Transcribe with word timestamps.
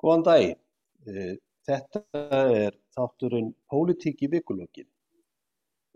Góðan 0.00 0.22
dag. 0.24 0.44
Þetta 1.68 2.00
er 2.32 2.76
þátturinn 2.96 3.50
Pólitík 3.68 4.22
í 4.24 4.30
vikulögin. 4.32 4.86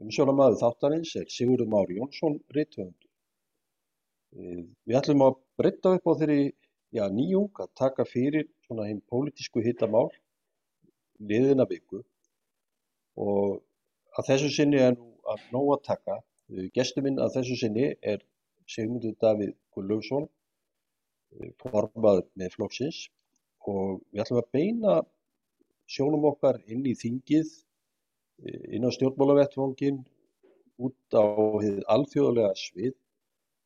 Umsjónamaður 0.04 0.58
þáttarins 0.60 1.12
er 1.20 1.30
Sigurður 1.32 1.70
Már 1.72 1.92
Jónsson, 1.94 2.36
rithöfundur. 2.52 3.08
Við 4.84 4.98
ætlum 5.00 5.24
að 5.24 5.38
breytta 5.56 5.94
upp 5.96 6.10
á 6.10 6.12
þeirri 6.20 6.38
já, 6.92 7.06
nýjung 7.16 7.62
að 7.64 7.72
taka 7.80 8.04
fyrir 8.10 8.50
svona 8.66 8.90
hinn 8.90 9.00
pólitísku 9.08 9.64
hittamál 9.64 10.10
liðina 11.24 11.64
viku 11.70 12.02
og 13.16 13.62
að 14.18 14.30
þessu 14.34 14.52
sinni 14.52 14.84
er 14.84 14.98
nú 14.98 15.14
að 15.32 15.48
nóg 15.56 15.74
að 15.78 15.84
taka. 15.88 16.20
Gestur 16.76 17.08
minn 17.08 17.22
að 17.24 17.38
þessu 17.38 17.56
sinni 17.62 17.94
er 18.04 18.20
Sigmundur 18.68 19.16
Davíð 19.22 19.56
Gullaugsson, 19.72 20.28
formaður 21.64 22.26
með 22.36 22.58
flokksins 22.58 23.06
og 23.70 24.00
við 24.12 24.24
ætlum 24.24 24.40
að 24.40 24.50
beina 24.56 24.96
sjónum 25.90 26.26
okkar 26.30 26.60
inn 26.70 26.84
í 26.88 26.94
þingið, 26.98 27.50
inn 28.74 28.86
á 28.86 28.90
stjórnmálavettvangin, 28.94 30.00
út 30.84 31.16
á 31.16 31.24
alþjóðlega 31.94 32.54
svið. 32.58 32.94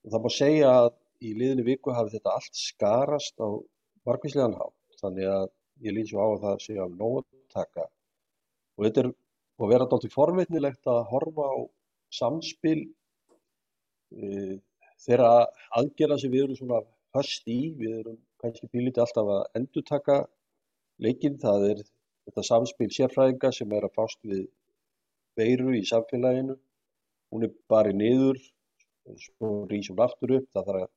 Og 0.04 0.12
það 0.12 0.24
má 0.24 0.30
segja 0.34 0.72
að 0.84 0.90
í 1.24 1.32
liðinu 1.38 1.64
viku 1.66 1.94
hafi 1.94 2.14
þetta 2.16 2.34
allt 2.36 2.58
skarast 2.58 3.40
á 3.42 3.48
margvíslegan 4.06 4.58
hátt. 4.58 4.76
Þannig 5.00 5.30
að 5.30 5.48
ég 5.86 5.94
lýt 5.94 6.10
svo 6.10 6.22
á 6.22 6.28
að 6.28 6.44
það 6.44 6.62
sé 6.64 6.76
af 6.82 6.92
nóg 6.94 7.18
að 7.22 7.26
taka. 7.54 7.88
Og 8.78 8.86
þetta 8.86 9.02
er 9.02 9.10
að 9.58 9.72
vera 9.72 9.88
dálítið 9.90 10.14
forveitnilegt 10.14 10.90
að 10.90 11.02
horfa 11.12 11.48
á 11.50 11.56
samspil 12.14 12.80
e, 14.14 14.58
þeirra 15.02 15.32
aðgerða 15.78 16.18
sem 16.22 16.32
við 16.32 16.46
erum 16.46 16.58
svona 16.58 16.80
höst 17.16 17.50
í, 17.50 17.60
við 17.78 17.98
erum 18.02 18.18
kannski 18.42 18.68
bílítið 18.72 19.04
alltaf 19.04 19.30
að 19.34 19.60
endur 19.60 19.86
taka 19.88 20.18
leikinn, 21.02 21.38
það 21.42 21.66
er 21.72 21.82
þetta 22.28 22.44
samspil 22.50 22.90
sérfræðinga 22.94 23.50
sem 23.54 23.74
er 23.74 23.86
að 23.88 23.96
fást 23.96 24.20
við 24.26 24.46
veiru 25.38 25.74
í 25.78 25.84
samfélaginu, 25.86 26.56
hún 27.32 27.46
er 27.46 27.52
bara 27.70 27.94
niður, 27.94 28.40
svo 29.24 29.52
rýs 29.70 29.90
hún 29.92 30.02
aftur 30.04 30.34
upp, 30.38 30.48
það 30.54 30.70
þarf 30.70 30.86
að 30.86 30.90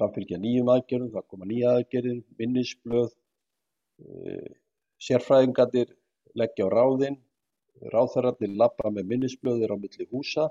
framfylgja 0.00 0.40
nýjum 0.42 0.72
aðgerðum, 0.74 1.12
það 1.14 1.28
koma 1.30 1.48
nýja 1.50 1.74
aðgerðin, 1.78 2.22
minnisblöð, 2.40 3.12
e, 4.02 4.38
sérfræðingarnir 5.06 5.92
leggja 6.40 6.66
á 6.66 6.74
ráðinn, 6.74 7.20
ráðherrarnir 7.94 8.56
lappa 8.58 8.90
með 8.90 9.10
minnisblöðir 9.12 9.74
á 9.74 9.76
milli 9.78 10.08
húsa 10.10 10.48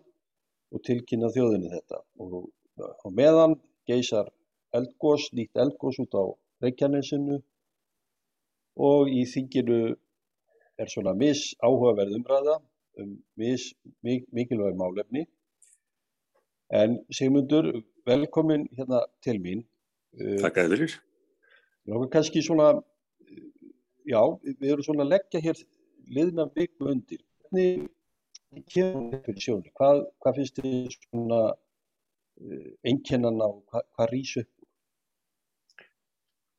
og 0.74 0.84
tilkynna 0.88 1.32
þjóðinni 1.34 1.72
þetta. 1.74 2.00
Og 2.24 2.50
á 2.80 3.08
meðan 3.12 3.58
geysar 3.90 4.32
eldgós, 4.78 5.30
nýtt 5.38 5.60
eldgós 5.64 6.00
út 6.04 6.16
á 6.18 6.24
Reykjanesinu 6.64 7.40
og 8.90 9.12
í 9.12 9.24
þinginu 9.30 9.80
er 10.82 10.90
svona 10.90 11.14
mis 11.18 11.54
áhugaverð 11.62 12.18
umræða 12.20 12.58
um 13.02 13.16
mis 13.38 13.74
mikilvæg 14.02 14.76
málefni. 14.78 15.26
En 16.74 17.00
Sigmundur, 17.12 17.84
velkomin 18.06 18.68
hérna 18.78 19.04
til 19.22 19.40
mín. 19.42 19.66
Takk 20.42 20.58
að 20.58 20.74
þeirir. 20.74 20.96
Náttúrulega 21.84 22.14
kannski 22.16 22.42
svona, 22.42 22.70
já, 24.08 24.22
við 24.62 24.72
erum 24.72 24.86
svona 24.86 25.06
að 25.06 25.14
leggja 25.14 25.42
hér 25.44 25.60
liðna 26.18 26.48
viku 26.56 26.90
undir. 26.94 27.22
Hvernig 27.44 27.90
kemur 28.72 29.12
þetta 29.12 29.24
fyrir 29.28 29.46
sjónu? 29.46 29.74
Hvað, 29.78 30.04
hvað 30.22 30.40
finnst 30.40 30.62
þið 30.62 30.96
svona 30.96 31.42
einkennana 32.90 33.50
og 33.52 33.62
hvað, 33.70 33.90
hvað 33.98 34.14
rýs 34.14 34.36
upp? 34.42 34.53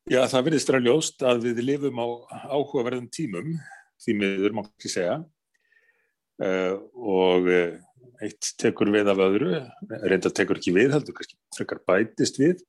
Já, 0.04 0.18
það 0.28 0.42
verðist 0.50 0.68
vera 0.68 0.84
ljóst 0.84 1.22
að 1.24 1.46
við 1.46 1.60
lifum 1.64 1.96
á 1.96 2.06
áhugaverðum 2.52 3.06
tímum, 3.08 3.54
því 4.04 4.16
miður 4.20 4.52
má 4.52 4.60
ekki 4.66 4.90
segja, 4.92 5.14
uh, 6.44 6.74
og 6.92 7.48
eitt 8.20 8.50
tekur 8.60 8.92
við 8.92 9.08
af 9.08 9.22
öðru, 9.24 9.62
reynda 10.04 10.28
tekur 10.28 10.60
ekki 10.60 10.74
við, 10.76 10.92
heldur 10.92 11.16
kannski 11.16 11.38
frekar 11.56 11.80
bætist 11.88 12.36
við, 12.36 12.60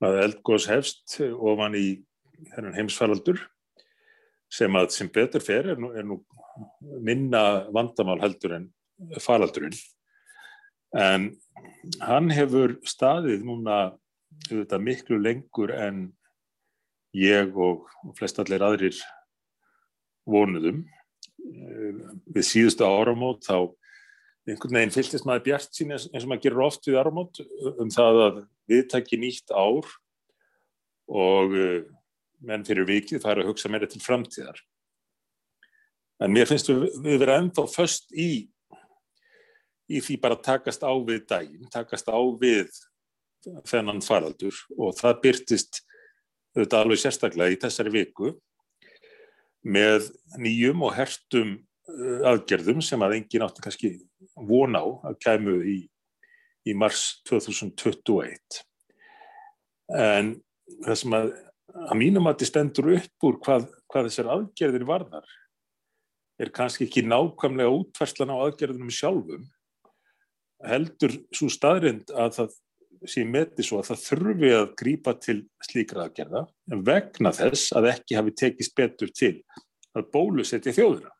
að 0.00 0.22
eldgós 0.22 0.70
hefst 0.72 1.18
ofan 1.20 1.76
í 1.76 1.86
þennan 2.54 2.80
heimsfaraldur, 2.80 3.44
sem 4.48 4.80
að 4.80 4.90
sem 4.96 5.12
betur 5.12 5.44
fer 5.44 5.74
er 5.74 5.80
nú, 5.84 5.92
er 5.92 6.08
nú 6.08 6.22
minna 7.04 7.68
vandamál 7.76 8.22
heldur 8.24 8.56
en 8.56 8.70
faraldurinn. 9.20 9.76
En 10.96 11.34
hann 12.00 12.32
hefur 12.32 12.78
staðið 12.88 13.44
núna 13.44 13.82
miklu 14.80 15.20
lengur 15.20 15.76
en 15.76 16.06
ég 17.18 17.56
og 17.58 17.88
flestallir 18.18 18.62
aðrir 18.64 18.98
vonuðum. 20.28 20.84
Við 22.28 22.46
síðustu 22.46 22.86
áramót 22.86 23.46
þá 23.46 23.74
einhvern 24.48 24.78
veginn 24.78 24.94
fylgist 24.94 25.26
maður 25.28 25.46
bjart 25.48 25.76
sín 25.76 25.92
eins 25.94 26.08
og 26.08 26.28
maður 26.30 26.44
gerur 26.46 26.66
oft 26.68 26.88
við 26.88 26.98
áramót 27.00 27.40
um 27.74 27.90
það 27.92 28.20
að 28.24 28.42
við 28.70 28.84
takki 28.92 29.20
nýtt 29.20 29.52
ár 29.52 29.88
og 31.08 31.56
menn 32.44 32.66
fyrir 32.66 32.88
vikið 32.88 33.24
fara 33.24 33.42
að 33.42 33.50
hugsa 33.52 33.70
meira 33.72 33.88
til 33.90 34.02
framtíðar. 34.04 34.60
En 36.22 36.32
mér 36.34 36.48
finnst 36.50 36.70
við, 36.70 36.86
við 37.04 37.20
vera 37.22 37.38
ennþá 37.42 37.66
först 37.70 38.12
í 38.12 38.48
í 39.88 40.02
því 40.04 40.18
bara 40.20 40.36
takast 40.44 40.84
á 40.84 40.92
við 40.92 41.24
daginn, 41.30 41.68
takast 41.72 42.10
á 42.12 42.18
við 42.40 42.68
þennan 43.68 44.02
faraldur 44.04 44.56
og 44.76 44.96
það 44.98 45.20
byrtist 45.24 45.80
auðvitað 46.58 46.82
alveg 46.82 47.00
sérstaklega 47.02 47.54
í 47.54 47.60
þessari 47.62 47.94
viku 47.94 48.32
með 49.68 50.10
nýjum 50.40 50.84
og 50.86 50.94
hertum 50.96 51.56
aðgerðum 52.28 52.82
sem 52.84 53.02
að 53.04 53.16
engin 53.18 53.44
átti 53.46 53.64
kannski 53.64 53.92
von 54.48 54.76
á 54.76 54.84
að 55.08 55.18
kæmu 55.24 55.56
í, 55.64 55.78
í 56.68 56.74
mars 56.76 57.22
2021. 57.28 58.62
En 59.96 60.34
það 60.84 61.00
sem 61.00 61.16
að, 61.16 61.30
að 61.88 62.00
mínum 62.02 62.28
að 62.28 62.42
þið 62.42 62.50
stendur 62.52 62.90
upp 62.98 63.28
úr 63.28 63.38
hvað, 63.44 63.68
hvað 63.88 64.10
þessar 64.10 64.32
aðgerðir 64.34 64.88
varðar 64.88 65.36
er 66.38 66.52
kannski 66.54 66.86
ekki 66.86 67.06
nákvæmlega 67.06 67.72
útverslan 67.80 68.34
á 68.34 68.36
aðgerðunum 68.44 68.92
sjálfum 68.94 69.46
heldur 70.68 71.14
svo 71.34 71.48
staðrind 71.50 72.10
að 72.14 72.34
það 72.36 72.56
sé 73.06 73.24
meti 73.28 73.64
svo 73.66 73.80
að 73.80 73.90
það 73.90 74.02
þurfi 74.06 74.50
að 74.56 74.66
grípa 74.80 75.14
til 75.22 75.38
slíkra 75.66 76.06
aðgerða 76.08 76.44
vegna 76.88 77.32
þess 77.36 77.72
að 77.76 77.90
ekki 77.92 78.18
hafi 78.18 78.34
tekist 78.42 78.74
betur 78.78 79.12
til 79.14 79.34
að 79.96 80.08
bólusetja 80.14 80.74
þjóðina. 80.76 81.12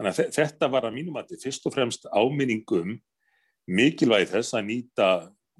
Þannig 0.00 0.20
að 0.24 0.34
þetta 0.36 0.70
var 0.72 0.88
að 0.88 0.96
mínum 0.96 1.18
að 1.20 1.32
þetta 1.32 1.46
fyrst 1.48 1.66
og 1.68 1.74
fremst 1.76 2.06
áminningum 2.08 2.94
mikilvægi 3.70 4.30
þess 4.32 4.56
að 4.56 4.68
nýta 4.70 5.08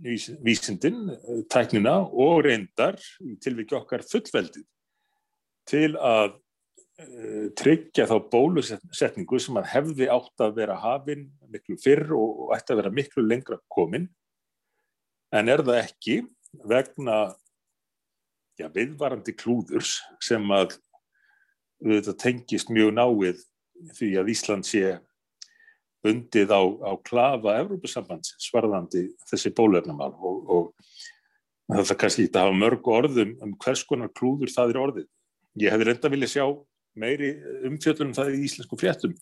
vísindin, 0.00 1.10
tæknina 1.52 1.98
og 2.08 2.46
reyndar 2.46 2.96
tilvikið 3.44 3.82
okkar 3.82 4.06
fullveldið 4.08 4.64
til 5.68 5.90
að 6.00 6.38
tryggja 7.56 8.06
þá 8.08 8.16
bólusetningu 8.32 9.38
sem 9.40 9.56
að 9.60 9.68
hefði 9.74 10.08
átt 10.12 10.42
að 10.44 10.56
vera 10.58 10.76
hafinn 10.80 11.28
miklu 11.52 11.76
fyrr 11.80 12.12
og 12.16 12.50
ætti 12.56 12.74
að 12.74 12.82
vera 12.82 12.92
miklu 12.96 13.24
lengra 13.24 13.60
komin 13.72 14.08
en 15.36 15.52
er 15.52 15.62
það 15.66 15.82
ekki 15.84 16.16
vegna 16.66 17.18
já, 18.58 18.66
viðvarandi 18.74 19.34
klúðurs 19.38 19.98
sem 20.22 20.44
að 20.54 20.76
þetta 21.80 22.16
tengist 22.20 22.72
mjög 22.72 22.92
náið 22.96 23.44
því 23.96 24.10
að 24.20 24.32
Ísland 24.34 24.68
sé 24.68 24.98
bundið 26.04 26.52
á, 26.52 26.62
á 26.64 26.92
klafa 27.04 27.56
Evrópusambandsins 27.60 28.48
svarðandi 28.48 29.06
þessi 29.28 29.52
bólefnamál 29.56 30.12
og, 30.16 30.50
og 30.50 30.90
það 31.70 31.94
er 31.94 32.00
kannski 32.00 32.26
að 32.28 32.42
hafa 32.42 32.58
mörg 32.60 32.90
orðum 32.90 33.36
um 33.44 33.54
hvers 33.60 33.84
konar 33.88 34.12
klúður 34.16 34.52
það 34.52 34.74
er 34.74 34.80
orðið. 34.84 35.08
Ég 35.60 35.74
hefði 35.74 35.88
reynda 35.88 36.12
viljað 36.12 36.32
sjá 36.34 36.44
meiri 37.00 37.30
umfjöldunum 37.68 38.16
það 38.16 38.34
í 38.34 38.44
íslensku 38.48 38.78
fréttum 38.80 39.14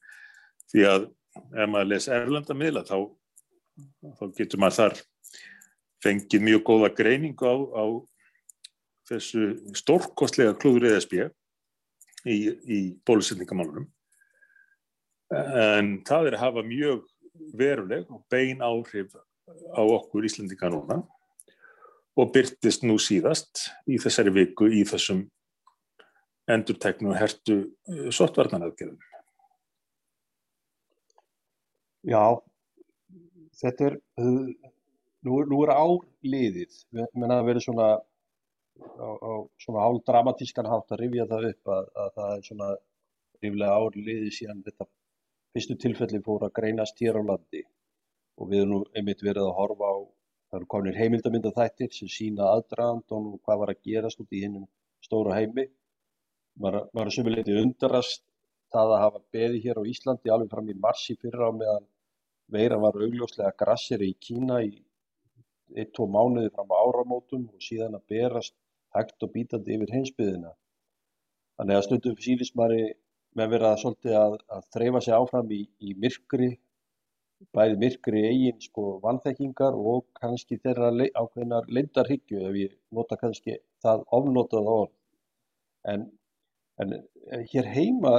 því 0.72 0.84
að 0.88 1.08
ef 1.36 1.70
maður 1.70 1.90
les 1.92 2.08
erlenda 2.12 2.56
miðla 2.56 2.84
þá, 2.88 2.96
þá 4.18 4.24
getur 4.38 4.62
maður 4.62 4.78
þar 4.78 5.02
fengið 6.04 6.44
mjög 6.46 6.64
góða 6.68 6.90
greiningu 6.94 7.44
á, 7.48 7.56
á 7.74 7.84
þessu 9.08 9.44
stórkostlega 9.76 10.56
klúður 10.60 10.92
ESB 10.92 11.14
í, 12.28 12.36
í 12.68 12.80
bólusetningamálunum 13.08 13.88
en 15.28 15.98
það 16.08 16.30
er 16.30 16.36
að 16.36 16.44
hafa 16.44 16.64
mjög 16.64 17.06
veruleg 17.58 18.08
og 18.12 18.24
bein 18.32 18.62
áhrif 18.64 19.14
á 19.14 19.82
okkur 19.82 20.26
Íslandinga 20.28 20.70
núna 20.72 21.02
og 22.18 22.32
byrtist 22.34 22.84
nú 22.86 22.98
síðast 23.00 23.68
í 23.86 23.98
þessari 24.02 24.32
viku 24.34 24.68
í 24.72 24.82
þessum 24.88 25.26
endurteknu 26.48 27.12
og 27.12 27.18
hertu 27.20 27.58
sottvarnanaðgerðum. 28.14 28.98
Já, 32.08 32.40
þetta 33.60 33.90
er, 33.90 33.96
nú, 35.28 35.40
nú 35.50 35.62
er 35.64 35.72
ár 35.74 35.96
liðið, 36.34 36.78
við 36.96 37.18
menna 37.22 37.40
að 37.40 37.48
vera 37.50 37.64
svona 37.64 37.88
á, 37.98 39.08
á 39.08 39.32
svona 39.62 39.84
hálf 39.84 40.04
dramatískan 40.08 40.70
hátt 40.70 40.94
að 40.94 41.02
rifja 41.04 41.26
það 41.30 41.48
upp 41.52 41.72
að, 41.74 41.90
að 42.02 42.14
það 42.18 42.36
er 42.36 42.46
svona 42.48 42.68
ríflega 43.42 43.78
ári 43.78 44.04
liði 44.08 44.30
síðan 44.34 44.62
þetta 44.66 44.88
fyrstu 45.54 45.76
tilfelli 45.84 46.22
fór 46.26 46.46
að 46.46 46.54
greinast 46.58 47.02
hér 47.02 47.18
á 47.18 47.22
landi 47.30 47.64
og 48.38 48.50
við 48.50 48.62
erum 48.62 48.72
nú 48.74 48.80
einmitt 48.94 49.24
verið 49.26 49.48
að 49.48 49.56
horfa 49.58 49.90
á, 49.90 49.96
það 50.48 50.58
eru 50.60 50.70
kominir 50.74 51.00
heimildamyndaþættir 51.02 51.94
sem 51.94 52.10
sína 52.12 52.50
aðdraðand 52.54 53.14
og 53.16 53.30
hvað 53.42 53.62
var 53.62 53.72
að 53.74 53.84
gerast 53.88 54.22
út 54.22 54.34
í 54.34 54.42
hinnum 54.44 54.66
stóru 55.04 55.34
heimi. 55.34 55.66
Maður 56.58 57.04
er 57.04 57.14
sömuleiti 57.14 57.56
undarast 57.58 58.24
það 58.74 58.94
að 58.94 59.02
hafa 59.04 59.22
beði 59.34 59.62
hér 59.64 59.80
á 59.80 59.88
Íslandi 59.90 60.32
alveg 60.34 60.50
fram 60.52 60.70
í 60.70 60.76
marsi 60.78 61.16
fyrra 61.18 61.50
á 61.50 61.52
meðan 61.54 61.86
veiran 62.54 62.82
var 62.84 62.98
augljóslega 62.98 63.54
grassir 63.58 64.02
í 64.04 64.12
Kína 64.20 64.60
í 64.64 64.72
eitt, 65.76 65.92
tvo 65.96 66.06
mánuði 66.10 66.52
fram 66.54 66.70
á 66.72 66.76
áramótum 66.80 67.48
og 67.52 67.64
síðan 67.64 67.98
að 67.98 68.06
berast 68.14 68.54
hægt 68.96 69.22
og 69.24 69.32
bítandi 69.34 69.76
yfir 69.76 69.92
heimsbyðina. 69.96 70.54
Þannig 71.58 71.78
að 71.78 71.84
stundum 71.86 72.22
síðist 72.22 72.56
maður 72.58 72.94
með 73.38 73.52
vera 73.54 73.74
svolítið 73.80 74.16
að, 74.18 74.38
að 74.54 74.66
þreyfa 74.74 75.02
sig 75.04 75.16
áfram 75.16 75.52
í, 75.54 75.60
í 75.84 75.94
myrkri, 76.02 76.50
bæði 77.54 77.76
myrkri 77.82 78.22
eigin 78.28 78.62
sko 78.62 78.86
vannþekkingar 79.04 79.76
og 79.76 80.06
kannski 80.18 80.58
þeirra 80.62 80.90
le, 80.94 81.10
ákveðinar 81.14 81.68
leindarhyggju 81.70 82.40
ef 82.48 82.58
ég 82.58 82.74
nota 82.94 83.18
kannski 83.20 83.58
það 83.84 84.02
ofnotað 84.18 84.72
orð. 84.74 84.94
En, 85.92 86.08
en 86.82 86.96
hér 87.52 87.68
heima 87.74 88.16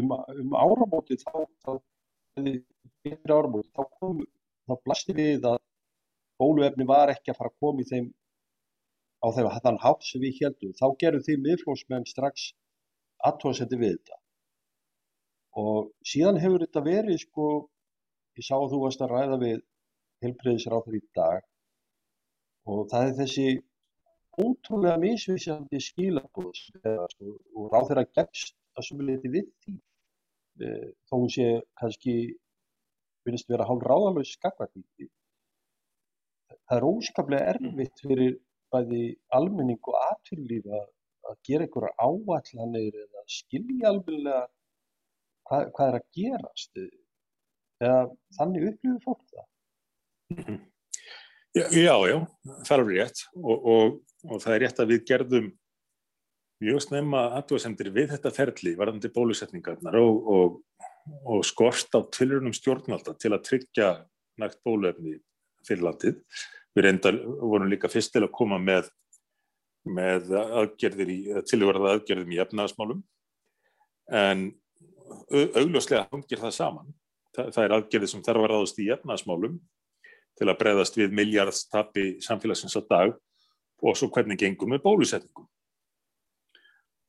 um, 0.00 0.14
um 0.14 0.56
áramóti 0.56 1.18
þá, 1.20 1.44
þá, 1.64 1.72
þá, 3.04 3.84
þá 4.66 4.74
blasti 4.84 5.16
við 5.16 5.46
að 5.52 5.60
bóluefni 6.40 6.86
var 6.88 7.12
ekki 7.12 7.32
að 7.32 7.40
fara 7.40 7.52
að 7.52 7.58
koma 7.64 7.82
í 7.82 7.88
þeim 7.90 8.10
á 9.24 9.26
þeim 9.36 9.50
þann 9.64 9.82
hátt 9.84 10.06
sem 10.06 10.22
við 10.22 10.40
heldum. 10.42 10.74
Þá 10.76 10.86
gerðu 11.02 11.22
því 11.26 11.36
miðflósmenn 11.44 12.08
strax 12.08 12.50
aðtóðsetti 13.26 13.80
við 13.80 13.96
þetta. 13.96 14.20
Og 15.56 15.90
síðan 16.04 16.40
hefur 16.42 16.64
þetta 16.66 16.82
verið, 16.84 17.22
sko, 17.22 17.46
ég 18.36 18.44
sá 18.44 18.56
að 18.58 18.70
þú 18.74 18.82
varst 18.82 19.04
að 19.04 19.14
ræða 19.14 19.38
við 19.40 19.62
helbreyðisráður 20.24 20.98
í 20.98 21.02
dag 21.16 21.44
og 22.66 22.86
það 22.90 23.08
er 23.08 23.16
þessi 23.20 23.46
ótrúlega 24.42 25.00
misvísjandi 25.00 25.80
skilabóðs 25.80 26.62
og 26.84 27.68
ráð 27.72 27.90
þeirra 27.90 28.06
gegst 28.18 28.56
að 28.76 28.88
sumuleiti 28.88 29.32
við 29.32 29.46
því. 29.64 29.76
Eh, 30.66 30.88
þó 31.08 31.14
hún 31.20 31.30
sé 31.32 31.46
kannski, 31.80 32.16
finnst 33.24 33.48
vera 33.52 33.66
hálf 33.68 33.84
ráðalög 33.84 34.28
skakvartíti. 34.28 35.08
Það 36.66 36.76
er 36.78 36.88
óskaplega 36.90 37.54
erfitt 37.54 38.02
fyrir 38.02 38.36
bæði 38.74 39.02
almenning 39.36 39.80
og 39.86 39.98
atvinnlíf 40.02 40.66
að 40.66 40.86
að 41.30 41.36
gera 41.46 41.66
einhverja 41.66 41.92
áallanir 41.98 42.96
eða 43.02 43.24
skilja 43.30 43.90
alveg 43.90 44.30
hvað, 45.46 45.68
hvað 45.74 45.88
er 45.88 45.98
að 45.98 46.08
gerast. 46.18 46.80
Eða 47.82 48.00
þannig 48.38 48.66
upplifir 48.70 49.04
fólk 49.04 49.22
það. 49.34 49.46
Já, 51.56 51.66
já, 51.72 51.94
já 52.10 52.18
það 52.68 52.78
er 52.78 52.88
rétt. 52.92 53.22
Og, 53.42 53.70
og, 53.74 54.00
og 54.30 54.42
það 54.44 54.56
er 54.56 54.64
rétt 54.64 54.82
að 54.82 54.92
við 54.94 55.06
gerðum 55.10 55.52
mjög 56.64 56.82
snemma 56.86 57.22
aðdóðsendir 57.36 57.92
við 57.92 58.10
þetta 58.14 58.32
ferli 58.32 58.74
varðandi 58.78 59.12
bólusetningarnar 59.12 59.98
og, 60.00 60.60
og 61.28 61.42
skorst 61.44 61.92
á 61.92 62.00
tilrunum 62.16 62.54
stjórnvalda 62.56 63.12
til 63.20 63.34
að 63.36 63.44
tryggja 63.50 63.90
nægt 64.40 64.62
bóluefni 64.64 65.18
fyrir 65.68 65.86
landið. 65.86 66.20
Við 66.76 66.86
reyndar 66.86 67.18
vorum 67.24 67.70
líka 67.72 67.90
fyrst 67.90 68.12
til 68.14 68.24
að 68.26 68.34
koma 68.36 68.58
með 68.62 68.90
með 69.86 70.32
aðgerðir 70.34 71.10
í, 71.12 71.18
tilverða 71.46 71.94
aðgerðum 71.94 72.32
í 72.34 72.40
efnaðasmálum 72.42 73.02
en 74.16 74.48
augljóslega 75.30 76.06
hangir 76.10 76.42
það 76.42 76.54
saman. 76.56 76.94
Það, 77.36 77.50
það 77.54 77.64
er 77.64 77.74
aðgerðir 77.76 78.10
sem 78.12 78.24
þarf 78.26 78.42
að 78.42 78.50
ráðast 78.52 78.80
í 78.82 78.88
efnaðasmálum 78.94 79.58
til 80.36 80.48
að 80.50 80.58
breyðast 80.60 80.98
við 80.98 81.14
miljardstapi 81.16 82.06
samfélagsins 82.24 82.76
á 82.76 82.82
dag 82.88 83.14
og 83.84 83.98
svo 83.98 84.08
hvernig 84.12 84.40
gengum 84.40 84.72
með 84.72 84.82
bólusetningum. 84.84 85.46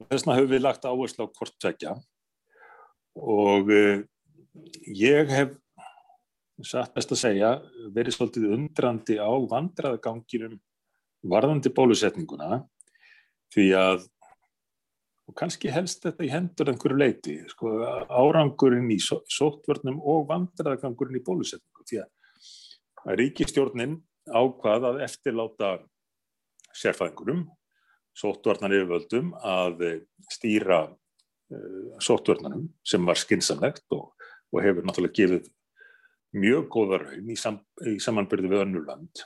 Þess 0.07 0.23
vegna 0.23 0.37
höfum 0.37 0.53
við 0.53 0.63
lagt 0.63 0.85
áherslu 0.85 1.25
á 1.25 1.33
hvort 1.33 1.55
tvekja 1.57 1.95
og 3.17 3.71
uh, 3.73 4.03
ég 4.93 5.31
hef 5.33 5.55
satt 6.65 6.93
best 6.95 7.13
að 7.13 7.21
segja 7.21 7.51
verið 7.93 8.15
svolítið 8.15 8.53
undrandi 8.55 9.17
á 9.21 9.29
vandraðaganginum 9.29 10.57
varðandi 11.27 11.71
bólusetninguna 11.73 12.61
því 13.53 13.67
að 13.77 14.05
og 15.27 15.35
kannski 15.35 15.71
helst 15.73 16.05
þetta 16.05 16.23
í 16.23 16.31
hendur 16.31 16.71
einhverju 16.71 16.97
leiti, 16.97 17.33
sko, 17.51 17.73
árangurinn 18.07 18.87
í 18.95 18.99
sóttvörnum 19.03 19.99
og 19.99 20.27
vandraðgangurinn 20.29 21.19
í 21.19 21.23
bólusetningu 21.25 21.83
því 21.89 21.99
að 22.03 23.17
ríkistjórnin 23.19 23.97
ákvað 24.27 24.87
að 24.91 25.01
eftirláta 25.05 25.71
sérfæðingurum, 26.75 27.45
sóttvarnar 28.17 28.73
yfirvöldum 28.75 29.33
að 29.45 29.83
stýra 30.31 30.85
uh, 30.87 31.91
sóttvörnunum 32.03 32.67
sem 32.87 33.03
var 33.07 33.19
skinsamlegt 33.19 33.85
og, 33.95 34.13
og 34.51 34.63
hefur 34.63 34.87
náttúrulega 34.87 35.19
gefið 35.19 35.51
mjög 36.35 36.67
góða 36.73 37.01
raun 37.03 37.29
í, 37.31 37.37
sam, 37.39 37.61
í 37.87 37.97
samanbyrðu 38.03 38.51
við 38.51 38.63
önnurland 38.65 39.23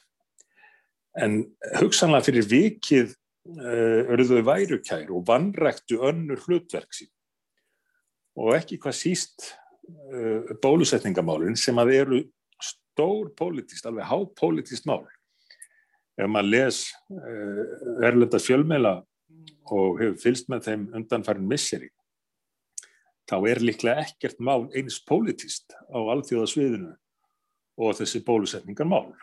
en 1.22 1.42
hugsanlega 1.80 2.28
fyrir 2.28 2.48
vikið 2.48 3.10
uh, 3.12 4.12
eru 4.14 4.28
þau 4.30 4.44
værukær 4.48 5.10
og 5.12 5.26
vannræktu 5.28 6.00
önnur 6.08 6.44
hlutverk 6.46 6.94
sín 6.96 7.12
og 8.40 8.54
ekki 8.56 8.80
hvað 8.82 8.98
síst 9.00 9.50
uh, 9.52 10.54
bólusetningamálinn 10.64 11.58
sem 11.60 11.78
að 11.82 11.96
eru 11.98 12.22
stór 12.62 13.32
politist, 13.38 13.86
alveg 13.86 14.08
hápolitist 14.08 14.86
mál. 14.86 15.06
Ef 16.20 16.28
maður 16.30 16.52
les 16.52 16.84
uh, 17.16 17.64
erlenda 18.06 18.40
fjölmeila 18.42 19.00
og 19.72 20.02
hefur 20.02 20.20
fylst 20.20 20.50
með 20.52 20.68
þeim 20.68 20.88
undanfærin 21.00 21.48
misseri, 21.48 21.90
þá 23.32 23.38
er 23.48 23.64
líklega 23.64 24.04
ekkert 24.04 24.42
mál 24.44 24.66
eins 24.76 25.00
politist 25.08 25.72
á 25.88 26.00
alþjóðasviðinu 26.00 26.92
og 27.82 27.96
þessi 27.98 28.20
bólusetningarmál. 28.28 29.14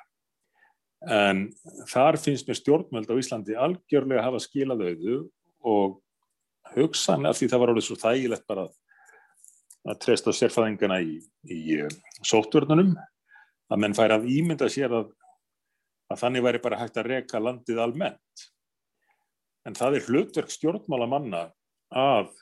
En 1.05 1.51
þar 1.91 2.17
finnst 2.19 2.49
mér 2.49 2.59
stjórnmöld 2.59 3.11
á 3.13 3.21
Íslandi 3.21 3.55
algjörlega 3.55 4.25
hafa 4.25 4.41
skilað 4.43 4.87
auðu 4.89 5.19
og 5.69 5.99
hugsan 6.75 7.29
af 7.29 7.39
því 7.39 7.51
það 7.53 7.63
var 7.63 7.73
alveg 7.73 7.87
svo 7.87 7.99
þægilegt 8.01 8.49
bara 8.49 8.67
að 9.89 10.01
treysta 10.03 10.35
sérfæðingana 10.35 10.99
í, 11.05 11.21
í 11.49 11.61
eh, 11.79 11.93
sóttvörnunum 12.27 12.97
að 13.69 13.81
menn 13.85 13.97
fær 13.97 14.17
að 14.17 14.27
ímynda 14.33 14.69
sér 14.73 14.97
að, 14.97 15.13
að 16.11 16.21
þannig 16.25 16.45
væri 16.49 16.65
bara 16.65 16.81
hægt 16.81 16.99
að 16.99 17.11
reka 17.13 17.41
landið 17.41 17.81
almennt. 17.85 18.45
En 19.69 19.77
það 19.77 19.99
er 19.99 20.09
hlutverk 20.09 20.53
stjórnmála 20.53 21.09
manna 21.09 21.45
að 21.93 22.33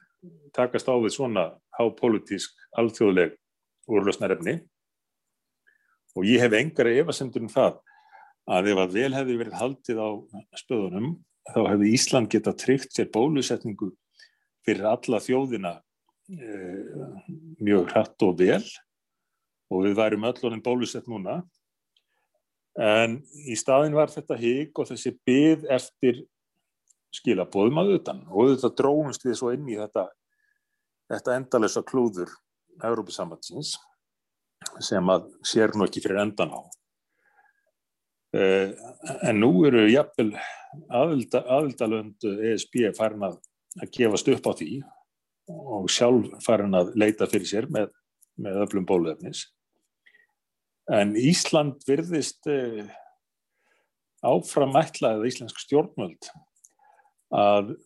takast 0.56 0.88
á 0.88 0.94
því 0.94 1.12
svona 1.12 1.44
hápolítisk 1.78 2.54
alþjóðleg 2.78 3.36
úrlösnarefni 3.86 4.58
og 6.16 6.26
ég 6.26 6.42
hef 6.42 6.56
engar 6.56 6.90
efasendur 6.90 7.44
um 7.44 7.52
það 7.52 7.80
að 8.46 8.72
ef 8.72 8.82
að 8.82 8.96
vel 8.96 9.12
hefði 9.14 9.38
verið 9.42 9.58
haldið 9.60 10.00
á 10.02 10.10
spöðunum 10.62 11.14
þá 11.52 11.60
hefði 11.70 11.92
Ísland 11.94 12.30
geta 12.32 12.54
tryggt 12.56 12.94
sér 12.96 13.10
bólusetningu 13.14 13.90
fyrir 14.66 14.88
alla 14.90 15.20
þjóðina 15.22 15.74
e, 16.30 16.48
mjög 17.62 17.92
hratt 17.92 18.26
og 18.26 18.38
vel. 18.40 18.64
Og 19.70 19.82
við 19.82 19.96
værum 19.98 20.26
öllunum 20.28 20.62
bólusett 20.62 21.08
núna. 21.10 21.40
En 22.78 23.18
í 23.48 23.56
staðin 23.58 23.96
var 23.96 24.12
þetta 24.12 24.36
higg 24.38 24.78
og 24.78 24.90
þessi 24.90 25.14
byð 25.26 25.64
eftir 25.74 26.20
skilabóðum 27.16 27.82
að 27.82 27.92
utan 27.98 28.22
og 28.28 28.52
þetta 28.52 28.72
dróðumst 28.80 29.26
við 29.26 29.38
svo 29.40 29.52
inn 29.56 29.68
í 29.72 29.78
þetta, 29.80 30.08
þetta 31.12 31.36
endalösa 31.40 31.84
klúður 31.86 32.32
Európa-sambandsins 32.84 33.76
sem 34.82 35.12
að 35.12 35.30
sér 35.46 35.76
nú 35.76 35.86
ekki 35.86 36.02
fyrir 36.04 36.22
endan 36.24 36.52
á 36.52 36.60
Eh, 38.36 38.72
en 39.22 39.38
nú 39.40 39.50
eru 39.68 39.86
jafnvel 39.88 40.32
aðilda, 40.92 41.44
aðildalönd 41.56 42.26
ESB 42.50 42.90
farin 42.96 43.24
að, 43.28 43.36
að 43.78 43.92
gefast 43.94 44.28
upp 44.32 44.48
á 44.50 44.52
því 44.58 44.70
og 45.46 45.86
sjálf 45.92 46.34
farin 46.44 46.74
að 46.76 46.90
leita 46.98 47.28
fyrir 47.30 47.48
sér 47.48 47.68
með, 47.72 47.92
með 48.42 48.58
öflum 48.64 48.88
bóluefnis. 48.88 49.46
En 50.92 51.14
Ísland 51.18 51.86
virðist 51.86 52.50
eh, 52.50 52.90
áfram 54.26 54.74
ætlað 54.82 55.20
eða 55.20 55.30
íslensk 55.30 55.62
stjórnmöld 55.62 56.28
að 57.34 57.76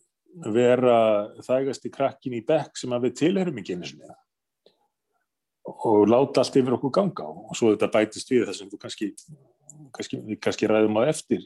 vera 0.53 0.97
þægast 1.43 1.87
í 1.87 1.93
krakkin 1.93 2.37
í 2.37 2.43
bekk 2.47 2.77
sem 2.79 2.93
að 2.95 3.07
við 3.07 3.17
tilherum 3.23 3.57
ekki 3.59 3.75
einu 3.75 3.89
sinni 3.89 4.17
og 5.71 6.07
láta 6.09 6.41
allt 6.41 6.55
yfir 6.57 6.75
okkur 6.77 6.93
ganga 6.93 7.25
og 7.27 7.55
svo 7.57 7.73
þetta 7.73 7.91
bætist 7.93 8.31
við 8.31 8.47
þess 8.47 8.63
að 8.63 8.71
þú 8.71 8.79
kannski 8.81 9.09
kannski, 9.95 10.37
kannski 10.41 10.69
ræðum 10.69 10.99
á 11.01 11.09
eftir 11.09 11.45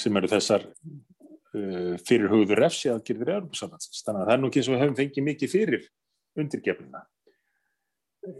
sem 0.00 0.16
eru 0.18 0.30
þessar 0.30 0.64
uh, 0.68 1.94
fyrir 2.06 2.32
hugður 2.32 2.62
refsi 2.64 2.90
aðgjörður 2.92 3.34
Európa-sambandsins. 3.36 4.02
Þannig 4.06 4.22
að 4.22 4.28
það 4.28 4.34
er 4.34 4.42
nú 4.42 4.50
ekki 4.50 4.60
eins 4.60 4.68
og 4.68 4.74
við 4.74 4.82
höfum 4.84 4.98
fengið 4.98 5.26
mikið 5.28 5.54
fyrir 5.54 5.86
undirgefnina. 6.38 7.04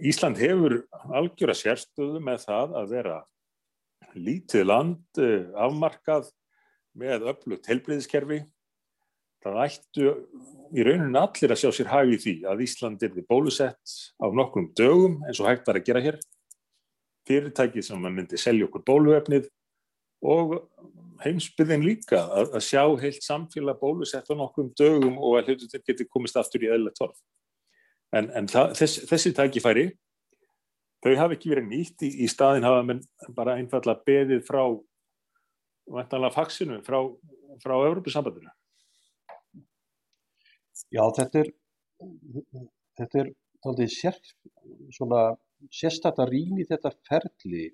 Ísland 0.04 0.40
hefur 0.42 0.76
algjöra 1.16 1.56
sérstöðu 1.56 2.22
með 2.24 2.44
það 2.44 2.74
að 2.80 2.94
vera 2.96 3.18
lítið 4.18 4.66
land, 4.68 5.04
uh, 5.22 5.48
afmarkað 5.66 6.32
með 6.98 7.28
öflugt 7.32 7.68
helbriðiskerfi. 7.70 8.42
Það 9.44 9.60
ættu 9.64 10.08
í 10.74 10.84
rauninu 10.84 11.20
allir 11.20 11.54
að 11.54 11.60
sjá 11.62 11.70
sér 11.74 11.90
hagi 11.92 12.18
því 12.24 12.34
að 12.50 12.64
Ísland 12.64 13.04
er 13.06 13.12
við 13.14 13.28
bólusett 13.30 13.94
á 14.18 14.26
nokkrum 14.34 14.72
dögum 14.76 15.20
eins 15.28 15.38
og 15.38 15.48
hægt 15.50 15.68
var 15.68 15.78
að 15.78 15.86
gera 15.86 16.02
hér. 16.02 16.18
Fyrirtækið 17.28 17.86
sem 17.86 18.02
myndi 18.08 18.40
selja 18.40 18.66
okkur 18.66 18.84
bóluefnið 18.88 19.46
og 20.26 20.56
heimsbyðin 21.22 21.86
líka 21.86 22.20
að, 22.26 22.52
að 22.58 22.66
sjá 22.66 22.82
heilt 23.02 23.22
samfélag 23.26 23.78
bólusett 23.80 24.26
á 24.30 24.34
nokkrum 24.34 24.72
dögum 24.78 25.18
og 25.18 25.38
að 25.38 25.52
hlutu 25.52 25.70
til 25.70 25.82
geti 25.86 26.06
komist 26.10 26.38
aftur 26.38 26.66
í 26.66 26.70
eðla 26.72 26.92
torf. 26.98 27.18
En, 28.14 28.30
en 28.32 28.48
það, 28.50 28.74
þess, 28.78 29.00
þessi 29.10 29.34
tækifæri, 29.36 29.86
þau 31.04 31.14
hafi 31.20 31.38
ekki 31.38 31.52
verið 31.52 31.70
nýtt 31.70 32.06
í, 32.06 32.12
í 32.24 32.28
staðin 32.30 32.66
hafa 32.66 32.98
bara 33.36 33.58
einfallega 33.60 34.06
beðið 34.08 34.46
frá 34.48 34.62
vantanlega 35.94 36.34
faksinu 36.34 36.80
frá, 36.86 37.00
frá 37.62 37.74
Európa-sambandinu. 37.78 38.52
Já, 40.94 41.02
þetta 41.16 41.42
er 41.42 41.52
þetta 42.98 43.22
er 43.22 43.30
taldið 43.64 43.92
sér, 43.94 44.18
svona 44.94 45.22
sérstaklega 45.74 46.30
rýn 46.30 46.60
í 46.62 46.66
þetta 46.68 46.92
ferli 47.08 47.64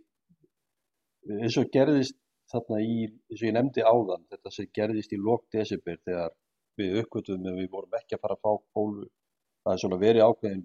eins 1.40 1.58
og 1.60 1.68
gerðist 1.72 2.16
þarna 2.52 2.80
í, 2.84 3.04
eins 3.08 3.40
og 3.40 3.46
ég 3.48 3.54
nefndi 3.56 3.84
áðan, 3.84 4.24
þetta 4.32 4.52
sem 4.52 4.70
gerðist 4.78 5.14
í 5.16 5.20
lók 5.20 5.46
desember 5.52 6.00
þegar 6.04 6.34
við 6.80 6.98
uppgötum 7.02 7.46
en 7.48 7.60
við 7.60 7.70
vorum 7.72 7.96
ekki 7.98 8.16
að 8.16 8.24
fara 8.24 8.36
að 8.36 8.42
fá 8.44 8.50
bólu, 8.76 9.06
það 9.64 9.74
er 9.74 9.82
svona 9.84 10.00
verið 10.02 10.26
ákveðin 10.26 10.64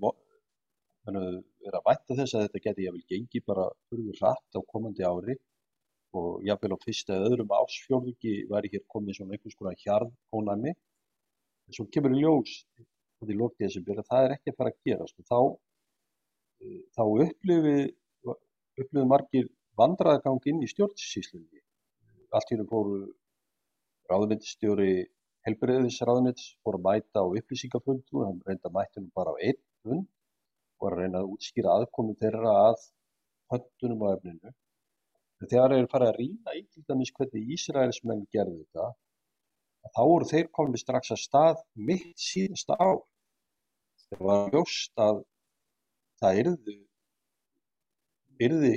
verið 1.09 1.77
að 1.79 1.85
vætta 1.87 2.17
þess 2.19 2.35
að 2.35 2.43
þetta 2.45 2.63
geti 2.65 2.85
jáfnvel 2.85 3.05
gengi 3.13 3.43
bara 3.47 3.69
fyrir 3.89 4.19
rætt 4.23 4.59
á 4.59 4.61
komandi 4.73 5.05
ári 5.07 5.35
og 6.17 6.43
jáfnvel 6.47 6.73
á 6.73 6.83
fyrsta 6.83 7.15
eða 7.15 7.29
öðrum 7.29 7.51
ásfjörðugi 7.59 8.35
væri 8.49 8.71
hér 8.73 8.85
komið 8.93 9.19
svona 9.19 9.35
einhvers 9.35 9.57
konar 9.59 9.77
hjarð 9.83 10.13
ónæmi 10.33 10.71
en 10.73 11.77
svo 11.77 11.85
kemur 11.93 12.15
í 12.15 12.23
ljós 12.23 12.55
að 13.21 14.07
það 14.09 14.25
er 14.25 14.35
ekki 14.35 14.53
að 14.53 14.57
fara 14.57 14.71
að 14.73 14.79
gerast. 14.87 15.17
Og 15.19 15.25
þá, 15.29 15.39
þá 16.95 17.03
upplifi 17.25 17.77
upplifi 18.79 19.07
margir 19.13 19.49
vandraðgang 19.79 20.45
inn 20.51 20.63
í 20.63 20.69
stjórnsíslunni 20.71 21.63
allt 22.35 22.51
hérna 22.51 22.67
fóru 22.69 22.99
ráðmyndstjóri 24.09 24.93
helbriðisráðmynds 25.47 26.53
fóru 26.63 26.79
að 26.79 26.85
mæta 26.87 27.23
á 27.23 27.25
upplýsingafundu 27.27 28.23
hann 28.25 28.41
reynda 28.47 28.71
mættunum 28.75 29.11
bara 29.15 29.35
á 29.35 29.41
einn 29.49 29.59
fund 29.83 30.07
og 30.79 30.89
að 30.89 30.97
reyna 31.01 31.21
að 31.21 31.31
útskýra 31.35 31.75
aðkomi 31.75 32.15
þeirra 32.21 32.55
að 32.69 32.83
höndunum 33.53 34.05
á 34.05 34.07
efninu 34.15 34.53
þegar 35.45 35.75
þeir 35.75 35.91
fara 35.91 36.09
að 36.11 36.19
rýna 36.19 36.55
í 36.57 36.65
til 36.73 36.83
dæmis 36.89 37.13
hvernig 37.15 37.53
Ísraelsmenn 37.55 38.25
gerði 38.33 38.59
þetta 38.63 38.89
þá 39.95 40.01
voru 40.11 40.27
þeir 40.29 40.51
komið 40.59 40.81
strax 40.83 41.13
að 41.15 41.21
stað 41.23 41.63
mitt 41.89 42.19
síðasta 42.19 42.75
á 42.75 42.89
þegar 44.03 44.25
var 44.29 44.53
ljóst 44.53 45.03
að 45.07 45.21
það 46.19 46.41
yrðu 46.43 46.75
yrði 48.39 48.75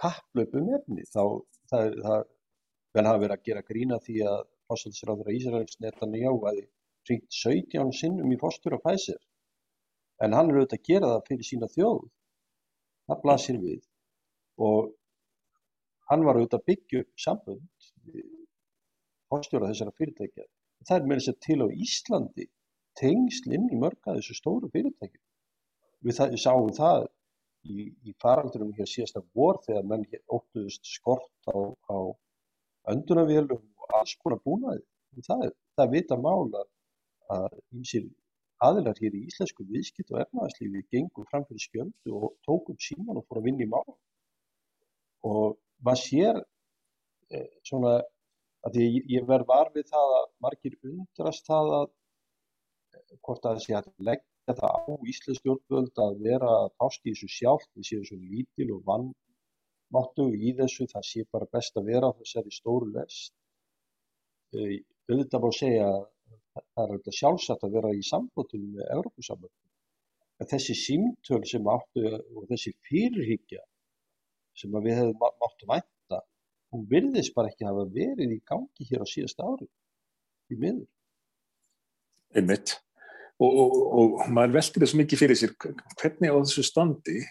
kapplöpum 0.00 0.72
efni. 0.78 1.04
Þá 1.08 1.22
það, 1.70 1.92
það 2.06 2.24
vel 2.94 3.06
hafa 3.08 3.22
verið 3.22 3.36
að 3.36 3.46
gera 3.48 3.66
grína 3.68 4.00
því 4.04 4.18
að 4.30 4.42
fórsættisráður 4.70 5.32
Ísraels 5.34 5.78
Netanyahu 5.84 6.42
hafi 6.46 6.66
ringt 7.10 7.38
17 7.38 7.92
sinnum 8.00 8.32
í 8.32 8.40
fórstur 8.40 8.76
og 8.78 8.84
fæsir 8.84 9.20
en 10.24 10.36
hann 10.36 10.50
er 10.50 10.60
auðvitað 10.60 10.78
að 10.78 10.88
gera 10.88 11.10
það 11.12 11.26
fyrir 11.28 11.48
sína 11.48 11.70
þjóð. 11.74 12.04
Það 13.08 13.22
blasir 13.24 13.58
við 13.60 13.82
og 14.60 14.92
hann 16.10 16.24
var 16.26 16.38
auðvitað 16.38 16.60
að 16.60 16.68
byggja 16.70 17.04
upp 17.04 17.24
sambund 17.26 17.88
fórstjóra 19.32 19.70
þessara 19.72 19.96
fyrirtækja 19.98 20.48
það 20.88 20.96
er 20.98 21.08
með 21.10 21.20
þess 21.20 21.34
að 21.34 21.42
til 21.48 21.60
á 21.64 21.68
Íslandi 21.86 22.48
tengsl 23.00 23.56
inn 23.56 23.70
í 23.72 23.80
mörga 23.80 24.18
þessu 24.18 24.36
stóru 24.38 24.70
fyrirtækjum 24.74 25.22
við, 26.04 26.16
það, 26.18 26.34
við 26.34 26.42
sáum 26.44 26.72
það 26.76 27.06
í, 27.64 27.86
í 28.08 28.14
faraldurum 28.22 28.74
hér 28.78 28.90
síðasta 28.90 29.22
vor 29.36 29.60
þegar 29.66 29.88
menn 29.90 30.04
óttuðust 30.36 30.84
skort 30.88 31.48
á, 31.48 31.56
á 31.88 31.98
öndunavélum 32.92 33.62
og 33.80 33.96
alls 33.98 34.14
konar 34.20 34.42
búnaði. 34.44 34.84
Það, 35.24 35.46
það 35.78 35.92
vita 35.94 36.18
mála 36.20 36.64
að 37.32 37.58
ímsir 37.78 38.08
aðilar 38.64 38.98
hér 39.00 39.16
í 39.16 39.24
íslensku 39.28 39.66
viðskipt 39.68 40.12
og 40.12 40.20
ernaðarslífi 40.24 40.84
gengum 40.92 41.28
fram 41.30 41.46
fyrir 41.48 41.64
skjöldu 41.64 42.18
og 42.18 42.34
tókum 42.46 42.78
síman 42.80 43.20
og 43.20 43.26
fór 43.28 43.40
að 43.40 43.48
vinna 43.50 43.66
í 43.66 43.70
mál. 43.70 43.86
Og 45.24 45.56
maður 45.86 46.02
sér 46.02 46.40
eh, 47.32 47.48
svona 47.66 47.96
að 48.64 48.78
ég, 48.80 49.00
ég 49.16 49.26
verð 49.28 49.48
var 49.48 49.70
við 49.74 49.88
það 49.90 50.14
að 50.20 50.30
margir 50.44 50.78
undrast 50.90 51.48
það 51.48 51.74
að 51.80 51.86
eh, 51.88 53.18
hvort 53.20 53.44
að 53.44 53.58
það 53.58 53.64
sé 53.66 53.76
að 53.80 53.90
leggja 54.08 54.30
þetta 54.48 54.70
á 54.76 54.80
Íslands 55.08 55.40
stjórnvöld 55.40 56.00
að 56.04 56.18
vera 56.24 56.50
að 56.62 56.72
fást 56.80 57.04
í 57.04 57.12
þessu 57.12 57.30
sjálf, 57.32 57.68
við 57.76 57.88
séum 57.88 58.06
svo 58.08 58.18
lítil 58.20 58.70
og 58.74 58.82
vannmáttu 58.88 60.28
í 60.36 60.52
þessu, 60.58 60.88
það 60.92 61.06
sé 61.10 61.24
bara 61.32 61.48
best 61.56 61.80
að 61.80 61.88
vera 61.92 62.10
á 62.12 62.16
þessari 62.20 62.52
stóru 62.52 62.90
lest. 62.92 63.32
Auðvitað 64.54 65.44
má 65.44 65.50
segja 65.56 65.86
að 65.88 66.02
það 66.54 66.82
er 66.84 66.92
auðvitað 66.92 67.18
sjálfsagt 67.18 67.64
að 67.66 67.76
vera 67.78 67.92
í 67.96 68.02
sambóttunum 68.10 68.76
með 68.78 68.90
Európusamöndum. 68.96 69.60
Þessi 70.44 70.74
símtöl 70.76 71.44
sem 71.48 71.68
áttu 71.70 72.04
og 72.12 72.44
þessi 72.50 72.74
fyrirhyggja 72.84 73.62
sem 74.58 74.74
við 74.84 74.98
hefum 75.00 75.20
máttu 75.42 75.68
vænta, 75.68 76.20
hún 76.72 76.86
virðist 76.90 77.34
bara 77.36 77.50
ekki 77.50 77.66
hafa 77.68 77.86
verið 77.94 78.36
í 78.36 78.40
gangi 78.46 78.88
hér 78.90 79.04
á 79.04 79.06
síðast 79.08 79.42
ári 79.42 79.68
í 80.52 80.58
miður. 80.58 80.88
Einmitt. 82.34 82.76
Og, 83.42 83.50
og, 83.50 83.72
og 83.98 84.28
maður 84.30 84.60
veltir 84.60 84.84
þess 84.84 84.98
mikið 84.98 85.20
fyrir 85.24 85.38
sér. 85.38 85.54
Hvernig 85.98 86.30
á 86.30 86.38
þessu 86.38 86.64
standi? 86.66 87.22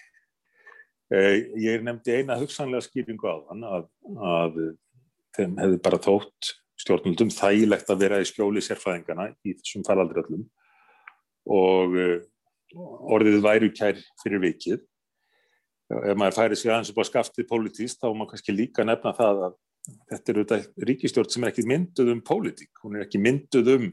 Eh, 1.13 1.37
ég 1.61 1.83
nefndi 1.85 2.17
eina 2.19 2.39
hugsanlega 2.39 2.83
skýringu 2.87 3.27
á 3.29 3.35
þann 3.47 3.65
að, 3.67 3.87
að 4.17 4.59
þeim 5.37 5.55
hefði 5.61 5.79
bara 5.85 5.99
tótt 6.01 6.53
stjórnundum 6.79 7.31
þægilegt 7.33 7.91
að 7.91 8.03
vera 8.03 8.19
í 8.21 8.27
skjóli 8.27 8.63
sérfæðingana 8.63 9.29
í 9.45 9.55
þessum 9.59 9.85
faraldröllum 9.87 10.47
og 11.53 11.97
eh, 11.99 12.23
orðið 13.13 13.39
væru 13.43 13.69
kær 13.75 13.99
fyrir 14.23 14.41
vikið 14.43 14.81
ef 15.91 16.17
maður 16.17 16.37
færi 16.37 16.59
sig 16.59 16.71
aðeins 16.71 16.91
upp 16.93 17.01
á 17.03 17.09
skaftið 17.09 17.49
pólitíst 17.49 18.01
þá 18.01 18.11
má 18.15 18.27
kannski 18.29 18.55
líka 18.55 18.85
nefna 18.87 19.15
það 19.17 19.47
að 19.49 19.57
þetta 20.11 20.31
er 20.31 20.37
auðvitað 20.39 20.85
ríkistjórn 20.89 21.31
sem 21.33 21.43
er 21.43 21.51
ekki 21.51 21.65
mynduð 21.67 22.13
um 22.13 22.21
pólitík, 22.23 22.71
hún 22.83 22.95
er 22.97 23.07
ekki 23.07 23.19
mynduð 23.19 23.73
um 23.73 23.89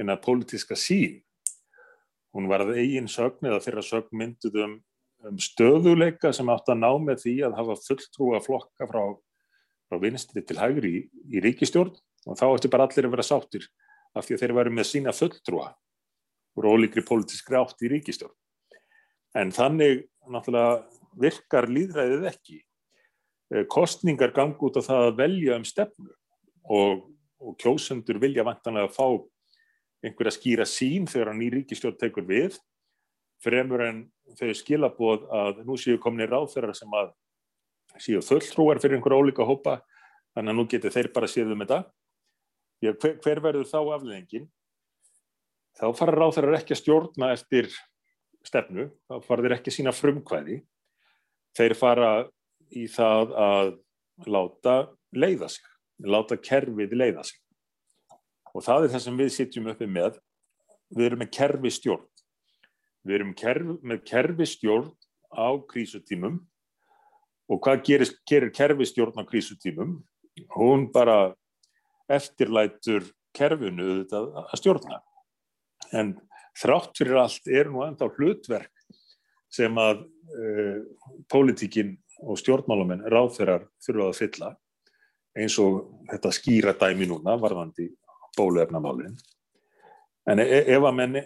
eina 0.00 0.16
pólitíska 0.16 0.78
sín 0.80 1.20
Hún 2.30 2.46
var 2.50 2.62
að 2.62 2.76
eigin 2.78 3.08
sögn 3.10 3.48
eða 3.48 3.62
þeirra 3.64 3.82
sögn 3.82 4.18
mynduð 4.20 4.58
um, 4.62 4.76
um 5.26 5.38
stöðuleika 5.42 6.30
sem 6.34 6.50
átt 6.52 6.70
að 6.70 6.82
ná 6.84 6.90
með 7.02 7.24
því 7.24 7.34
að 7.48 7.56
hafa 7.58 7.76
fulltrúa 7.88 8.40
flokka 8.44 8.86
frá, 8.86 9.02
frá 9.90 9.98
vinstri 10.02 10.44
til 10.46 10.58
hægri 10.60 10.92
í, 10.94 11.00
í 11.34 11.42
ríkistjórn 11.42 11.96
og 12.30 12.38
þá 12.38 12.46
ætti 12.52 12.70
bara 12.70 12.86
allir 12.86 13.08
að 13.08 13.16
vera 13.16 13.26
sáttir 13.26 13.66
af 14.14 14.26
því 14.26 14.36
að 14.36 14.44
þeir 14.44 14.54
væri 14.60 14.74
með 14.76 14.88
sína 14.92 15.14
fulltrúa 15.16 15.72
úr 16.58 16.70
ólíkri 16.70 17.02
pólitískri 17.06 17.58
átt 17.58 17.82
í 17.82 17.90
ríkistjórn. 17.90 18.34
En 19.38 19.50
þannig 19.54 20.06
náttúrulega 20.30 20.84
virkar 21.18 21.68
líðræðið 21.70 22.26
ekki. 22.30 22.60
Eh, 23.50 23.64
kostningar 23.70 24.34
gangi 24.34 24.58
út 24.62 24.78
á 24.78 24.82
það 24.86 25.06
að 25.08 25.16
velja 25.18 25.58
um 25.58 25.66
stefnu 25.66 26.12
og, 26.70 27.06
og 27.42 27.56
kjósundur 27.58 28.20
vilja 28.22 28.46
vantanlega 28.46 28.90
að 28.90 28.96
fá 28.96 29.06
einhverja 30.06 30.36
skýra 30.36 30.66
sín 30.68 31.08
þegar 31.10 31.32
hann 31.32 31.42
í 31.44 31.50
ríkistjórn 31.52 31.98
tekur 32.00 32.26
við 32.28 32.58
fremur 33.42 33.82
en 33.84 34.04
þau 34.38 34.52
skilaboð 34.54 35.26
að 35.34 35.64
nú 35.66 35.76
séu 35.80 35.98
komin 36.00 36.24
í 36.24 36.30
ráðferðar 36.30 36.78
sem 36.78 36.94
að 36.94 37.12
séu 38.00 38.22
þölltrúar 38.24 38.80
fyrir 38.80 38.98
einhverja 38.98 39.20
ólíka 39.24 39.46
hópa 39.48 39.80
þannig 40.36 40.52
að 40.52 40.58
nú 40.60 40.66
getur 40.70 40.94
þeir 40.94 41.10
bara 41.14 41.28
séð 41.28 41.54
um 41.54 41.64
þetta. 41.64 41.82
Já, 42.80 42.94
hver, 42.94 43.16
hver 43.20 43.42
verður 43.44 43.68
þá 43.68 43.78
afleðingin 43.96 44.46
þá 45.80 45.86
fara 45.96 46.16
ráðferðar 46.16 46.60
ekki 46.60 46.76
að 46.76 46.80
stjórna 46.80 47.32
eftir 47.34 47.68
stefnu, 48.46 48.88
þá 49.08 49.20
fara 49.26 49.44
þeir 49.44 49.56
ekki 49.58 49.72
að 49.72 49.76
sína 49.76 49.92
frumkvæði 49.96 50.60
þeir 51.58 51.76
fara 51.78 52.12
í 52.70 52.86
það 52.90 53.34
að 53.46 53.72
láta 54.30 54.76
leiða 55.16 55.50
sig 55.50 55.66
láta 56.00 56.38
kerfið 56.40 56.94
leiða 56.96 57.24
sig. 57.28 57.36
Og 58.54 58.64
það 58.64 58.86
er 58.86 58.92
það 58.94 59.02
sem 59.04 59.18
við 59.20 59.32
sitjum 59.34 59.68
uppi 59.72 59.88
með. 59.90 60.14
Við 60.90 61.06
erum 61.10 61.20
með 61.22 61.32
kerfi 61.36 61.70
stjórn 61.74 62.06
við 63.06 63.16
erum 63.18 63.34
kerf, 63.36 63.76
með 63.82 64.02
kerfi 64.08 64.46
stjórn 64.48 64.90
á 65.32 65.48
krísutímum. 65.70 66.40
Og 67.50 67.60
hvað 67.64 67.84
gerir, 67.86 68.12
gerir 68.28 68.52
kerfi 68.54 68.86
stjórn 68.88 69.20
á 69.20 69.24
krísutímum? 69.26 69.98
Hún 70.56 70.88
bara 70.94 71.34
eftirlætur 72.10 73.08
kerfinu 73.36 73.86
auðvitað 73.86 74.28
að 74.42 74.58
stjórna. 74.60 75.00
En 75.96 76.14
þrátt 76.58 76.98
fyrir 76.98 77.20
allt 77.22 77.50
er 77.50 77.70
nú 77.70 77.84
enda 77.86 78.10
hlutverk 78.10 78.72
sem 79.50 79.74
að 79.80 80.04
pólitíkin 81.30 81.96
og 82.20 82.38
stjórnmálamenn 82.38 83.06
ráðferðar 83.10 83.66
þurfa 83.82 84.06
að 84.10 84.18
fylla 84.18 84.50
eins 85.38 85.56
og 85.62 85.82
þetta 86.10 86.32
skýra 86.34 86.74
dæmi 86.78 87.08
núna 87.08 87.36
varðandi 87.40 87.88
bóluefnamálinn. 88.38 89.14
En 90.30 90.42
e, 90.42 90.46
ef 90.74 90.84
að 90.84 90.96
menn 90.98 91.18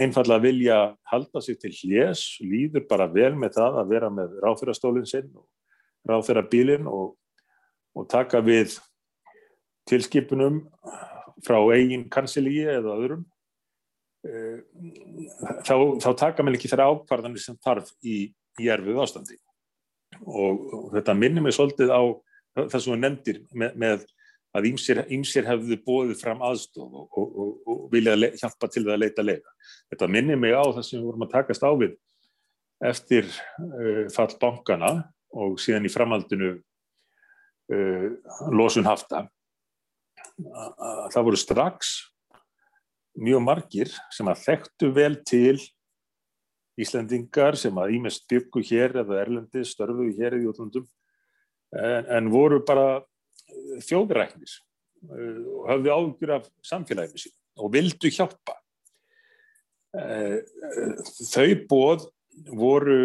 einfallega 0.00 0.42
vilja 0.42 0.78
halda 1.10 1.42
sig 1.44 1.58
til 1.62 1.72
hljés, 1.76 2.24
líður 2.42 2.86
bara 2.90 3.06
vel 3.10 3.32
með 3.38 3.58
það 3.58 3.78
að 3.82 3.92
vera 3.92 4.10
með 4.12 4.38
ráðferðarstólinn 4.42 5.08
sinn 5.08 5.30
og 5.38 5.46
ráðferðarbílinn 6.10 6.88
og, 6.90 7.14
og 7.94 8.08
taka 8.10 8.42
við 8.44 8.78
tilskipunum 9.88 10.64
frá 11.44 11.60
eigin 11.76 12.08
kansilíi 12.12 12.66
eða 12.74 12.96
öðrum, 12.96 13.24
e, 13.24 13.33
þá, 14.24 15.74
þá 16.00 16.10
taka 16.16 16.44
menn 16.44 16.56
ekki 16.56 16.70
þeirra 16.72 16.90
ákvarðanir 16.92 17.42
sem 17.42 17.58
þarf 17.64 17.92
í, 18.00 18.30
í 18.60 18.70
erfið 18.72 19.00
ástandi. 19.04 19.38
Og, 20.24 20.60
og 20.74 20.90
þetta 20.94 21.16
minnir 21.18 21.44
mig 21.44 21.56
svolítið 21.56 21.90
á 21.90 22.02
það 22.54 22.76
sem 22.78 22.92
þú 22.92 22.98
nefndir 23.00 23.40
með, 23.52 23.78
með 23.82 24.04
að 24.54 24.68
ýmsir 24.70 25.48
hefðu 25.48 25.78
bóðið 25.82 26.20
fram 26.20 26.42
aðstof 26.46 26.86
og, 26.86 27.06
og, 27.18 27.38
og, 27.42 27.54
og 27.66 27.80
vilja 27.92 28.14
hjálpa 28.38 28.70
til 28.70 28.84
það 28.84 28.94
að 28.94 29.02
leita 29.02 29.24
lega. 29.26 29.54
Þetta 29.90 30.10
minnir 30.14 30.38
mig 30.40 30.54
á 30.54 30.62
það 30.62 30.86
sem 30.86 31.00
við 31.00 31.08
vorum 31.08 31.26
að 31.26 31.34
takast 31.34 31.66
á 31.66 31.70
við 31.74 31.96
eftir 32.84 33.28
uh, 33.30 34.04
fall 34.14 34.30
bankana 34.40 34.92
og 35.34 35.58
síðan 35.62 35.88
í 35.88 35.92
framhaldinu 35.92 36.52
uh, 36.54 38.08
losun 38.54 38.86
hafta. 38.86 39.26
Það 40.34 41.26
voru 41.26 41.38
strax 41.38 41.94
mjög 43.20 43.42
margir 43.44 43.94
sem 44.12 44.28
að 44.30 44.42
þekktu 44.48 44.90
vel 44.94 45.16
til 45.26 45.58
Íslandingar 46.80 47.54
sem 47.58 47.76
að 47.78 47.94
ímest 47.98 48.26
byggu 48.30 48.62
hér 48.66 48.96
eða 49.04 49.20
erlendi 49.22 49.62
störfuðu 49.66 50.14
hér 50.18 50.38
í 50.40 50.46
útlandum 50.50 50.86
en, 51.74 52.08
en 52.10 52.30
voru 52.32 52.60
bara 52.66 53.04
þjóðræknis 53.84 54.58
eh, 55.10 55.40
og 55.54 55.68
hafði 55.70 55.94
ágjur 55.94 56.34
af 56.38 56.48
samfélaginu 56.66 57.22
sín 57.22 57.34
og 57.62 57.70
vildu 57.74 58.10
hjálpa. 58.10 58.56
Eh, 59.94 60.40
þau 61.30 61.50
bóð 61.70 62.08
voru, 62.50 62.98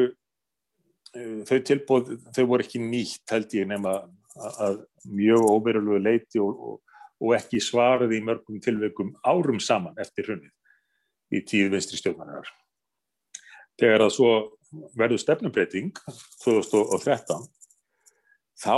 eh, 1.14 1.42
þau 1.46 1.60
tilbóð, 1.70 2.16
þau 2.34 2.46
voru 2.50 2.66
ekki 2.66 2.82
nýtt 2.82 3.36
held 3.36 3.54
ég 3.54 3.70
nema 3.70 4.00
að 4.40 4.84
mjög 5.10 5.46
óverulegu 5.52 6.02
leiti 6.02 6.42
og, 6.42 6.56
og, 6.58 6.89
og 7.20 7.36
ekki 7.36 7.62
svaraði 7.64 8.20
í 8.20 8.26
mörgum 8.26 8.62
tilveikum 8.64 9.14
árum 9.28 9.60
saman 9.64 9.98
eftir 10.00 10.28
hrunnið 10.28 11.36
í 11.36 11.44
tíð 11.46 11.74
vinstri 11.74 12.00
stjórnarinnar. 12.00 12.48
Þegar 13.80 14.06
að 14.06 14.16
svo 14.16 14.32
verður 14.98 15.22
stefnumbreyting 15.22 15.92
2013 16.44 17.48
þá 18.60 18.76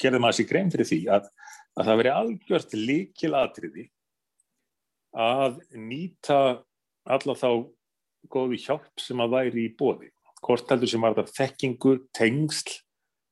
gerði 0.00 0.22
maður 0.22 0.38
sér 0.38 0.48
grein 0.50 0.72
fyrir 0.72 0.88
því 0.88 1.00
að, 1.16 1.28
að 1.76 1.88
það 1.88 2.00
veri 2.02 2.14
algjört 2.14 2.76
líkil 2.76 3.32
atriði 3.38 3.86
að 5.16 5.60
nýta 5.80 6.40
alla 7.06 7.36
þá 7.38 7.50
góðu 8.32 8.58
hjálp 8.60 9.00
sem 9.00 9.20
að 9.22 9.36
væri 9.36 9.66
í 9.68 9.74
bóði. 9.78 10.10
Hvort 10.44 10.70
heldur 10.70 10.90
sem 10.90 11.02
var 11.02 11.14
þetta 11.16 11.36
þekkingu, 11.38 11.94
tengsl 12.14 12.74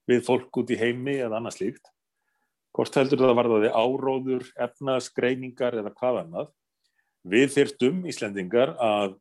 við 0.08 0.22
fólk 0.26 0.62
út 0.62 0.72
í 0.72 0.78
heimi 0.78 1.18
eða 1.18 1.38
annað 1.38 1.58
slíkt. 1.58 1.93
Hvort 2.74 2.96
heldur 2.98 3.22
það 3.22 3.36
var 3.38 3.48
það 3.52 3.66
áróður, 3.70 4.46
efnaskreiningar 4.66 5.76
eða 5.78 5.92
hvað 5.94 6.20
annað. 6.24 6.48
Við 7.24 7.52
þyrtum 7.54 8.00
Íslendingar 8.10 8.74
að, 8.82 9.14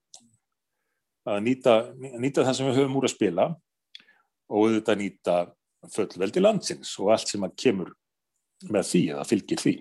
að 1.29 1.43
nýta, 1.45 1.75
nýta 2.17 2.43
það 2.47 2.57
sem 2.57 2.69
við 2.69 2.79
höfum 2.81 2.97
úr 2.99 3.07
að 3.07 3.13
spila 3.13 3.45
og 4.49 4.65
auðvitað 4.65 4.99
nýta 4.99 5.37
fullveldi 5.93 6.41
landsins 6.43 6.91
og 6.99 7.13
allt 7.13 7.29
sem 7.29 7.45
að 7.45 7.55
kemur 7.63 7.93
með 8.73 8.89
því 8.89 9.03
eða 9.13 9.27
fylgir 9.29 9.61
því. 9.61 9.75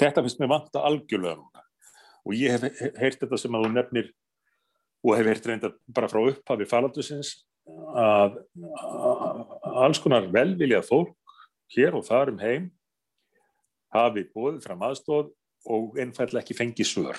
Þetta 0.00 0.24
finnst 0.24 0.40
mér 0.42 0.52
vanta 0.52 0.84
algjörlega 0.86 1.40
núna 1.40 1.64
og 2.20 2.36
ég 2.36 2.52
hef 2.52 2.96
heyrt 3.00 3.22
þetta 3.22 3.38
sem 3.40 3.54
að 3.56 3.64
þú 3.64 3.70
nefnir 3.74 4.10
og 5.00 5.16
hef 5.16 5.30
heyrt 5.30 5.48
reynda 5.48 5.72
bara 5.88 6.10
frá 6.12 6.20
upphafi 6.28 6.68
falandusins 6.68 7.32
að, 7.96 8.36
að 8.76 9.80
alls 9.86 10.00
konar 10.02 10.28
velviljað 10.32 10.88
fólk 10.88 11.14
hér 11.74 11.96
og 11.98 12.06
þar 12.06 12.32
um 12.34 12.40
heim 12.42 12.70
hafi 13.94 14.24
bóðið 14.34 14.64
fram 14.66 14.82
aðstóð 14.86 15.30
og 15.70 15.98
ennfæll 16.00 16.40
ekki 16.40 16.56
fengi 16.56 16.86
svör 16.86 17.18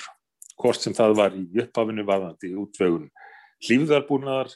hvort 0.61 0.81
sem 0.81 0.93
það 0.93 1.15
var 1.17 1.35
í 1.37 1.45
upphafinu 1.63 2.05
varðandi 2.07 2.53
útvögun 2.59 3.09
hlýfðarbúnaðar 3.65 4.51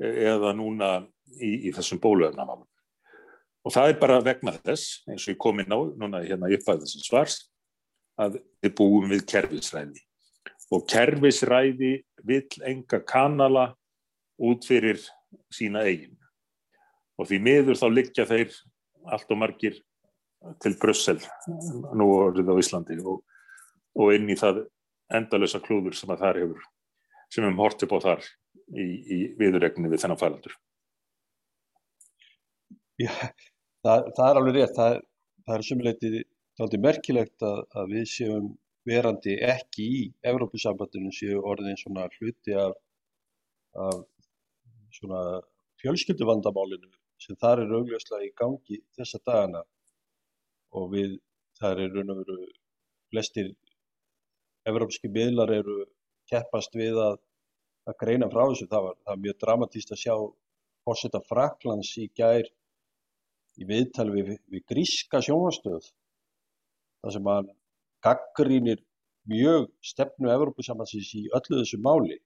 eða 0.00 0.52
núna 0.56 0.90
í, 1.38 1.68
í 1.68 1.72
þessum 1.74 2.00
bóluöfnamálum. 2.02 2.66
Og 3.64 3.72
það 3.72 3.90
er 3.90 4.00
bara 4.00 4.22
vegna 4.24 4.52
þess, 4.56 5.04
eins 5.08 5.24
og 5.24 5.32
ég 5.32 5.40
kom 5.40 5.60
inn 5.62 5.72
á 5.72 5.80
núna 5.96 6.20
hérna 6.24 6.50
upp 6.52 6.66
að 6.68 6.82
þessum 6.84 7.04
svars, 7.04 7.38
að 8.20 8.38
við 8.62 8.74
búum 8.76 9.08
við 9.12 9.24
kerfisræði. 9.30 10.02
Og 10.72 10.84
kerfisræði 10.90 11.94
vill 12.26 12.64
enga 12.66 13.00
kanala 13.06 13.70
út 14.42 14.66
fyrir 14.68 15.00
sína 15.52 15.84
eigin. 15.86 16.16
Og 17.16 17.28
því 17.30 17.40
miður 17.46 17.80
þá 17.80 17.86
liggja 17.92 18.28
þeir 18.28 18.52
allt 19.12 19.30
og 19.32 19.40
margir 19.40 19.80
til 20.62 20.76
Brussel 20.80 21.20
nú 21.96 22.08
orðið 22.18 22.52
á 22.52 22.54
Íslandi 22.60 22.98
og, 23.00 23.22
og 23.96 24.12
inn 24.16 24.28
í 24.30 24.36
það 24.38 24.64
endalösa 25.14 25.60
klúður 25.64 25.96
sem 25.96 26.12
að 26.12 26.24
þar 26.24 26.40
hefur, 26.42 26.66
sem 27.32 27.46
við 27.46 27.60
hortum 27.60 27.96
á 27.96 27.98
þar 28.04 28.28
í, 28.72 28.84
í 28.84 29.18
viðurregninu 29.40 29.92
við 29.92 30.04
þennan 30.04 30.20
fælandur. 30.20 30.56
Já, 33.00 33.10
það, 33.84 34.10
það 34.16 34.28
er 34.28 34.40
alveg 34.40 34.56
rétt. 34.58 34.76
Það, 34.76 34.98
það 35.44 35.56
er 35.56 35.66
sumuleitið 35.68 36.18
taldið 36.58 36.84
merkilegt 36.84 37.44
að, 37.46 37.62
að 37.74 37.94
við 37.96 38.04
séum 38.12 38.50
verandi 38.86 39.38
ekki 39.42 39.86
í 39.98 40.02
Evrópusambandinu 40.28 41.12
séu 41.14 41.40
orðin 41.40 41.78
svona 41.80 42.04
hluti 42.18 42.54
af, 42.60 42.76
af 43.80 44.04
svona 44.94 45.22
fjölskylduvandamálinu 45.82 46.92
sem 47.24 47.38
þar 47.40 47.64
er 47.64 47.74
augljóslega 47.78 48.28
í 48.28 48.34
gangi 48.38 48.80
þessa 48.98 49.20
dagana 49.26 49.62
og 50.78 50.90
við, 50.92 51.16
þar 51.60 51.84
er 51.84 51.94
raun 51.94 52.12
og 52.14 52.22
veru 52.22 52.38
flestir 53.12 53.52
evrópski 54.68 55.10
miðlar 55.12 55.52
eru 55.54 55.84
keppast 56.30 56.74
við 56.76 56.98
að, 57.00 57.18
að 57.88 57.98
greina 58.00 58.30
frá 58.32 58.42
þessu. 58.48 58.68
Það 58.70 58.86
var, 58.88 58.96
það 59.02 59.12
var 59.12 59.22
mjög 59.26 59.40
dramatíst 59.44 59.92
að 59.94 60.02
sjá 60.02 60.14
fórsetta 60.84 61.20
Fraklands 61.28 61.92
í 62.00 62.08
gær 62.16 62.48
í 63.60 63.68
viðtal 63.68 64.08
við, 64.12 64.34
við 64.50 64.64
gríska 64.70 65.20
sjónastöð 65.24 65.86
þar 67.04 67.14
sem 67.16 67.30
hann 67.30 67.50
gaggrínir 68.04 68.82
mjög 69.30 69.70
stefnu 69.84 70.32
Evrópusamhansins 70.32 71.12
í 71.16 71.24
öllu 71.36 71.60
þessu 71.60 71.80
máli. 71.84 72.18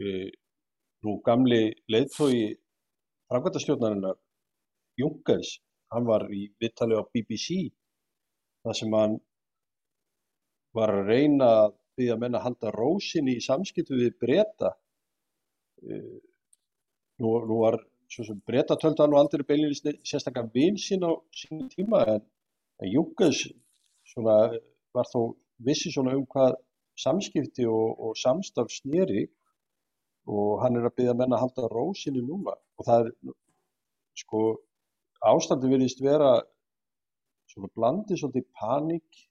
E, 0.00 0.30
nú 1.04 1.18
gamli 1.26 1.72
leiðtói 1.92 2.54
framkvæmtastjórnarinnar 3.32 4.18
Junkers, 5.00 5.56
hann 5.92 6.08
var 6.08 6.26
í 6.32 6.46
viðtali 6.60 6.98
á 7.00 7.02
BBC 7.12 7.72
þar 8.62 8.76
sem 8.78 8.96
hann 8.96 9.14
var 10.76 10.92
að 10.92 11.08
reyna 11.08 11.48
að 11.62 11.78
byggja 11.96 12.18
menna 12.20 12.40
að 12.40 12.46
halda 12.46 12.74
rósinni 12.76 13.36
í 13.36 13.44
samskiptu 13.44 13.96
við 13.98 14.14
breyta. 14.20 14.72
E, 15.84 15.98
nú, 17.20 17.32
nú 17.48 17.58
var 17.64 17.80
breyta 18.46 18.76
töldu 18.80 19.04
hann 19.04 19.16
og 19.16 19.22
aldrei 19.22 19.44
beilinist 19.48 19.88
sérstaklega 20.08 20.52
vinn 20.54 20.78
sín 20.80 21.04
á 21.04 21.12
sín 21.36 21.68
tíma 21.72 22.04
en, 22.14 22.24
en 22.80 22.92
Júkes 22.92 23.46
var 24.16 25.08
þó 25.08 25.32
vissi 25.64 25.92
svona 25.92 26.16
um 26.18 26.26
hvað 26.28 26.58
samskipti 27.00 27.64
og, 27.68 27.96
og 28.04 28.18
samstaf 28.20 28.68
snýri 28.72 29.26
og 30.30 30.62
hann 30.62 30.78
er 30.78 30.86
að 30.86 30.96
byggja 30.98 31.14
menna 31.18 31.38
að 31.38 31.44
halda 31.46 31.70
rósinni 31.72 32.22
núna. 32.22 32.54
Og 32.78 32.86
það 32.86 33.08
er 33.08 33.34
sko 34.22 34.42
ástandi 35.32 35.70
verðist 35.70 36.02
vera 36.02 36.34
svona 37.50 37.70
blandið 37.76 38.20
svolítið 38.20 38.46
panik 38.58 39.22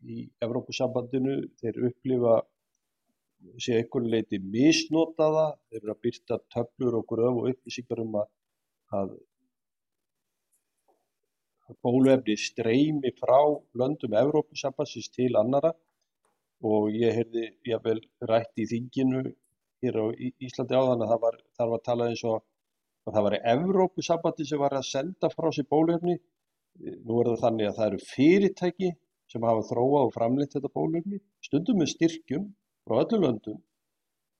í 0.00 0.24
Evrópusambandinu. 0.44 1.36
Þeir 1.60 1.82
upplifa 1.90 2.40
sé 3.60 3.78
einhvern 3.78 4.08
leiti 4.12 4.40
misnotaða, 4.40 5.46
þeir 5.70 5.82
eru 5.82 5.94
að 5.94 6.02
byrta 6.06 6.40
töflur 6.54 6.98
og 7.00 7.06
gröf 7.08 7.40
og 7.40 7.50
upplýsingar 7.52 8.02
um 8.04 8.16
að, 8.20 8.30
að 8.98 9.14
bóluefni 11.84 12.36
streymi 12.40 13.12
frá 13.20 13.38
löndum 13.80 14.16
Evrópusambansins 14.24 15.08
til 15.14 15.32
annara 15.40 15.72
og 16.60 16.90
ég 16.92 17.22
jável 17.64 18.02
rætt 18.28 18.60
í 18.60 18.66
þinginu 18.68 19.22
hér 19.84 19.98
á 20.00 20.04
Íslandi 20.46 20.76
áðan 20.76 21.04
að 21.04 21.12
það 21.12 21.22
var, 21.24 21.36
þar 21.58 21.70
var 21.74 21.84
talað 21.86 22.12
eins 22.12 22.24
og 22.28 22.40
að 23.06 23.16
það 23.16 23.26
var 23.26 23.36
Evrópusambandi 23.54 24.46
sem 24.48 24.60
var 24.60 24.76
að 24.76 24.88
senda 24.90 25.30
frá 25.32 25.48
sér 25.54 25.68
bólefni. 25.70 26.16
Nú 26.80 27.20
er 27.20 27.32
það 27.32 27.44
þannig 27.44 27.68
að 27.68 27.78
það 27.78 27.88
eru 27.88 28.02
fyrirtæki 28.10 28.90
sem 29.30 29.46
hafa 29.46 29.66
þróað 29.68 30.06
og 30.08 30.14
framleitt 30.14 30.54
þetta 30.56 30.70
bólefni, 30.74 31.20
stundum 31.44 31.80
með 31.80 31.92
styrkjum 31.94 32.46
frá 32.86 32.96
öllu 33.02 33.20
löndum, 33.22 33.58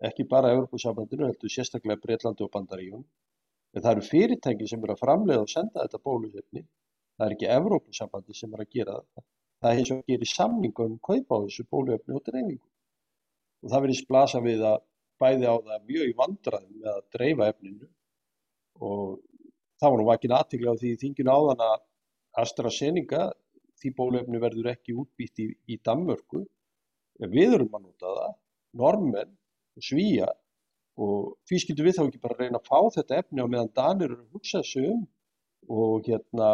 ekki 0.06 0.26
bara 0.30 0.50
Evrópusambandinu, 0.54 1.28
heldur 1.28 1.52
sérstaklega 1.52 2.00
Breitlandi 2.02 2.46
og 2.46 2.52
Bandaríun. 2.54 3.04
En 3.74 3.84
það 3.84 3.92
eru 3.92 4.06
fyrirtæki 4.08 4.66
sem 4.66 4.82
eru 4.82 4.96
að 4.96 5.02
framleiða 5.04 5.44
og 5.44 5.52
senda 5.52 5.84
þetta 5.84 6.00
bólefni. 6.08 6.64
Það 7.16 7.26
er 7.26 7.36
ekki 7.36 7.50
Evrópusambandi 7.54 8.36
sem 8.38 8.54
er 8.56 8.64
að 8.64 8.72
gera 8.74 8.96
þetta. 8.98 9.26
Það 9.60 9.70
er 9.70 9.80
eins 9.80 9.92
og 9.92 10.00
að 10.00 10.12
gera 10.12 10.26
í 10.26 10.30
samningu 10.30 10.86
um 10.88 10.98
kaupa 11.04 11.38
á 11.38 11.44
þessu 11.44 11.66
bólefni 11.70 12.16
og 12.16 12.24
dreifingu. 12.26 12.68
Og 13.60 13.70
það 13.70 13.84
verðist 13.84 14.08
blasa 14.08 14.40
við 14.42 14.64
að 14.64 14.78
bæði 15.20 15.48
á 15.48 15.54
það 15.66 15.86
mjög 15.90 16.10
í 16.10 16.16
vandraðum 16.18 16.78
með 16.80 16.90
að 16.94 17.02
dreifa 17.16 17.48
efninu 17.52 17.88
og 18.80 19.20
það 19.80 19.92
var 19.92 20.00
nú 20.00 20.08
vakin 20.08 20.36
aðtikla 20.36 20.74
á 20.74 20.80
því 20.80 20.92
þinginu 21.02 21.34
áðan 21.34 21.64
að 21.66 21.76
AstraZeneca, 22.40 23.30
því 23.80 23.92
bólefni 23.96 24.40
verður 24.40 24.70
ekki 24.74 24.94
útbýtt 25.02 25.42
í, 25.42 25.48
í 25.72 25.78
Danmörku, 25.84 26.44
við 27.20 27.56
erum 27.56 27.74
að 27.76 27.86
nota 27.88 28.14
það, 28.16 28.34
normenn 28.80 29.32
og 29.76 29.84
svíja 29.84 30.28
og 31.00 31.36
því 31.48 31.60
skiltum 31.62 31.88
við 31.88 31.96
þá 31.96 32.02
ekki 32.04 32.22
bara 32.22 32.38
reyna 32.38 32.60
að 32.60 32.68
fá 32.68 32.80
þetta 32.96 33.20
efni 33.22 33.44
á 33.44 33.46
meðan 33.48 33.72
Danir 33.76 34.10
eru 34.10 34.20
að 34.20 34.36
hugsa 34.36 34.60
þessu 34.60 34.84
um 34.90 35.06
og 35.70 36.08
hérna 36.08 36.50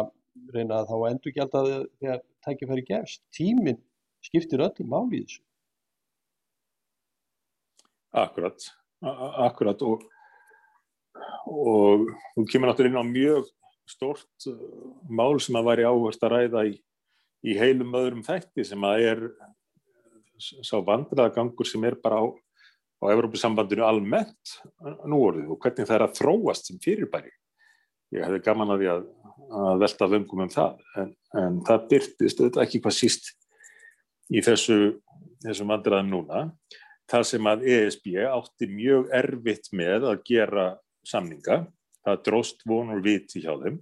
reyna 0.53 0.81
að 0.81 0.91
þá 0.91 0.97
endur 1.09 1.35
gælda 1.35 1.63
þegar 1.99 2.23
tækifæri 2.45 2.85
gefst. 2.87 3.23
Tíminn 3.35 3.81
skiptir 4.23 4.63
öllum 4.63 4.91
máli 4.93 5.21
í 5.21 5.25
þessu. 5.25 5.41
Akkurat, 8.15 8.55
akkurat. 9.47 9.81
Og, 9.83 10.03
og 11.51 12.07
þú 12.35 12.45
kemur 12.51 12.71
náttúrulega 12.71 12.93
inn 12.93 13.01
á 13.01 13.05
mjög 13.07 13.49
stort 13.87 14.47
uh, 14.49 14.57
mál 15.09 15.39
sem 15.43 15.57
að 15.57 15.69
væri 15.71 15.87
áherslu 15.87 16.27
að 16.27 16.33
ræða 16.35 16.63
í, 16.69 16.73
í 17.47 17.57
heilum 17.59 17.95
öðrum 17.97 18.25
þætti 18.25 18.65
sem 18.67 18.87
að 18.87 19.05
er 19.11 19.23
sá 20.37 20.77
vandræðagangur 20.85 21.67
sem 21.67 21.83
er 21.87 21.97
bara 22.01 22.21
á, 22.21 22.25
á 23.01 23.05
Evrópusambandinu 23.13 23.85
almennt 23.87 24.57
nú 25.09 25.21
orðið 25.25 25.53
og 25.53 25.61
hvernig 25.63 25.87
það 25.87 25.97
er 25.97 26.05
að 26.05 26.17
þróast 26.19 26.69
sem 26.69 26.81
fyrirbæri. 26.83 27.31
Ég 28.15 28.23
hefði 28.23 28.43
gaman 28.45 28.73
að 28.75 28.83
því 28.83 28.89
að, 28.93 29.07
að 29.61 29.81
velta 29.83 30.09
vöngum 30.13 30.43
um 30.45 30.51
það 30.53 30.83
en, 31.01 31.13
en 31.41 31.61
það 31.67 31.87
byrtist 31.93 32.41
auðvitað 32.41 32.63
ekki 32.63 32.83
hvað 32.83 32.97
síst 32.99 33.31
í 34.27 34.43
þessu 34.45 35.67
vandræðum 35.67 36.13
núna 36.13 36.43
þar 37.11 37.25
sem 37.27 37.49
að 37.49 37.65
ESB 37.71 38.13
átti 38.27 38.67
mjög 38.71 39.11
erfitt 39.15 39.71
með 39.75 40.07
að 40.11 40.23
gera 40.27 40.67
samninga. 41.07 41.63
Það 42.07 42.23
dróst 42.25 42.63
vonur 42.67 43.03
viti 43.03 43.43
hjá 43.43 43.53
þeim. 43.61 43.79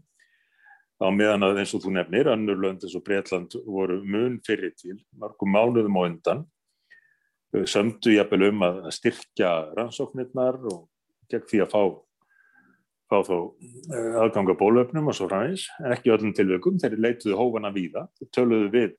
Á 0.95 1.11
meðan 1.11 1.43
að 1.43 1.59
eins 1.61 1.73
og 1.75 1.83
þú 1.83 1.91
nefnir, 1.97 2.29
annur 2.31 2.59
lönd 2.61 2.85
eins 2.85 2.95
og 2.95 3.03
Breitland 3.05 3.57
voru 3.67 3.99
mun 4.05 4.37
fyrir 4.45 4.71
til, 4.79 4.95
margum 5.19 5.51
mánuðum 5.51 5.97
á 5.99 6.01
undan. 6.05 6.45
Sömdu 7.67 8.13
jafnvel 8.15 8.49
um 8.49 8.63
að 8.67 8.79
styrkja 8.95 9.51
rannsóknirnar 9.75 10.59
og 10.71 10.85
gegn 11.31 11.45
því 11.49 11.61
að 11.65 11.73
fá, 11.73 11.83
fá 13.11 13.17
þó 13.27 13.37
aðganga 14.23 14.55
bólöfnum 14.59 15.11
og 15.11 15.17
svo 15.17 15.27
framins, 15.31 15.67
en 15.83 15.95
ekki 15.95 16.13
öllum 16.15 16.33
tilveikum. 16.35 16.79
Þeir 16.79 16.97
leituðu 16.99 17.39
hófana 17.39 17.73
víða, 17.75 18.07
töluðu 18.35 18.71
við 18.73 18.95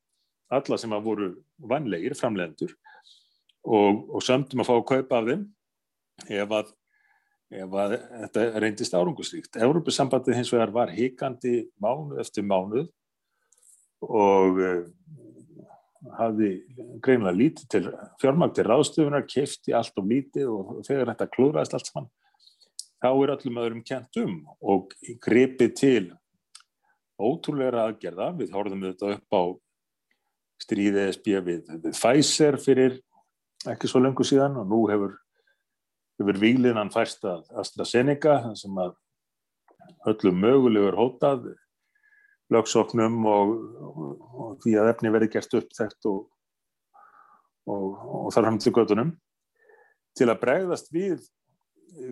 alla 0.52 0.78
sem 0.78 0.92
að 0.94 1.08
voru 1.08 1.30
vanlegir, 1.72 2.14
framlegendur 2.18 2.76
og, 3.66 4.02
og 4.14 4.24
sömdum 4.24 4.62
að 4.62 4.68
fá 4.68 4.74
að 4.76 4.88
kaupa 4.92 5.20
af 5.20 5.30
þeim 5.30 5.46
ef 6.40 6.54
að, 6.58 6.72
ef 7.60 7.78
að 7.82 7.96
þetta 7.96 8.44
reyndist 8.62 8.96
árangusríkt. 8.96 9.58
Európusambandið 9.66 10.38
hins 10.38 10.52
vegar 10.54 10.74
var 10.74 10.92
híkandi 10.94 11.56
mánuð 11.82 12.22
eftir 12.22 12.46
mánuð 12.46 12.86
og 14.06 14.60
uh, 14.60 14.84
hafði 16.16 16.50
greinlega 17.02 17.36
lítið 17.36 17.70
til 17.72 17.88
fjármang 18.22 18.52
til 18.54 18.66
ráðstöfunar, 18.68 19.26
kefti 19.26 19.74
allt 19.74 19.96
og 19.98 20.06
lítið 20.10 20.52
og 20.52 20.76
þegar 20.86 21.12
þetta 21.12 21.30
klúraðist 21.32 21.76
allt 21.76 21.90
saman, 21.90 22.10
þá 23.02 23.10
er 23.10 23.34
öllum 23.34 23.60
öðrum 23.62 23.82
kent 23.86 24.20
um 24.22 24.38
og 24.60 24.94
grepið 25.24 25.74
til 25.80 26.04
ótrúlega 27.16 27.86
aðgerða. 27.86 28.30
Við 28.36 28.52
horfum 28.54 28.84
þetta 28.86 29.14
upp 29.16 29.36
á 29.36 29.42
stríðið 30.62 31.10
SB 31.16 31.40
við, 31.44 31.66
við 31.82 31.96
Pfizer 31.96 32.60
fyrir 32.60 33.00
ekki 33.72 33.90
svo 33.90 34.02
lengur 34.02 34.26
síðan 34.28 34.58
og 34.60 34.68
nú 34.70 34.82
hefur, 34.90 35.16
hefur 36.20 36.40
výlinan 36.42 36.92
færst 36.94 37.24
að 37.28 37.44
AstraZeneca 37.62 38.38
sem 38.58 38.82
að 38.82 38.94
öllum 40.10 40.40
mögulegur 40.42 40.98
hótað 40.98 41.52
lögsóknum 42.52 43.24
og, 43.26 43.52
og, 43.82 44.10
og 44.38 44.50
því 44.62 44.76
að 44.80 44.90
efni 44.92 45.12
verði 45.14 45.30
gert 45.34 45.56
uppþægt 45.60 46.08
og, 46.10 46.26
og 47.66 48.28
þar 48.34 48.52
til 48.62 48.74
gödunum 48.74 49.16
til 50.16 50.30
að 50.30 50.40
bregðast 50.42 50.92
við 50.94 51.24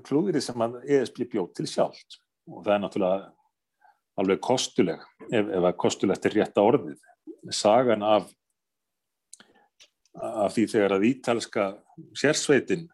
klúðri 0.05 0.43
sem 0.43 0.61
að 0.65 0.81
ESB 0.85 1.25
bjóð 1.33 1.51
til 1.59 1.67
sjálft. 1.69 2.19
Og 2.51 2.65
það 2.65 2.75
er 2.75 2.83
náttúrulega 2.83 3.21
alveg 4.21 4.41
kostuleg 4.45 5.05
ef, 5.31 5.49
ef 5.49 5.65
að 5.65 5.77
kostulegt 5.81 6.29
er 6.29 6.37
rétta 6.39 6.65
orðið. 6.65 6.99
Sagan 7.53 8.05
af 8.07 8.29
af 10.14 10.55
því 10.55 10.66
þegar 10.70 10.96
að 10.96 11.07
ítalska 11.11 11.68
sérsveitin 12.18 12.87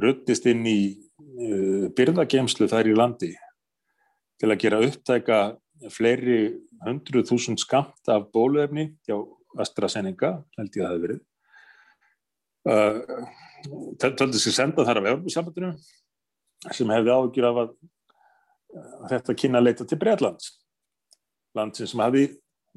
ruttist 0.00 0.46
inn 0.50 0.64
í 0.68 0.80
uh, 0.92 1.86
byrðagemslu 1.96 2.68
þær 2.68 2.90
í 2.90 2.96
landi 2.96 3.32
til 4.36 4.50
að 4.52 4.60
gera 4.60 4.82
upptæka 4.84 5.40
fleiri 5.92 6.40
hundruð 6.84 7.30
þúsund 7.30 7.60
skamt 7.60 8.12
af 8.12 8.28
bóluefni 8.32 8.90
hjá 9.08 9.16
AstraZeneca, 9.60 10.36
held 10.58 10.76
ég 10.76 10.84
að 10.84 10.86
það 10.86 10.94
hefði 10.94 11.06
verið. 11.06 11.22
Uh, 12.66 14.02
Töldi 14.02 14.40
sér 14.42 14.54
senda 14.54 14.84
þar 14.86 15.00
af 15.00 15.08
Európa-sambandinu 15.12 15.72
sem 16.74 16.90
hefði 16.92 17.14
áhugjur 17.14 17.48
af 17.48 17.60
að 17.62 17.70
uh, 17.72 19.06
þetta 19.12 19.36
kynna 19.40 19.62
að 19.62 19.68
leita 19.68 19.86
til 19.88 20.00
Breitlands, 20.02 20.50
landsin 21.56 21.88
sem 21.88 22.04
hefði 22.04 22.26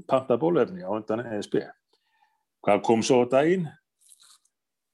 pantað 0.07 0.41
bóluefni 0.45 0.87
á 0.87 0.91
undan 0.93 1.25
ESB. 1.25 1.59
Hvað 2.65 2.81
kom 2.85 3.03
svo 3.05 3.21
á 3.23 3.31
daginn? 3.31 3.67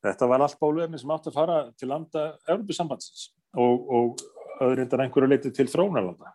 Þetta 0.06 0.30
var 0.30 0.44
allt 0.46 0.60
bóluefni 0.62 1.00
sem 1.02 1.12
átti 1.16 1.32
að 1.32 1.38
fara 1.40 1.60
til 1.80 1.90
landa 1.90 2.26
Európa-sambandsins 2.46 3.30
og, 3.58 3.88
og 3.90 4.26
öðrindar 4.62 5.06
einhverju 5.06 5.30
leiti 5.32 5.52
til 5.56 5.66
þrónarlanda. 5.72 6.34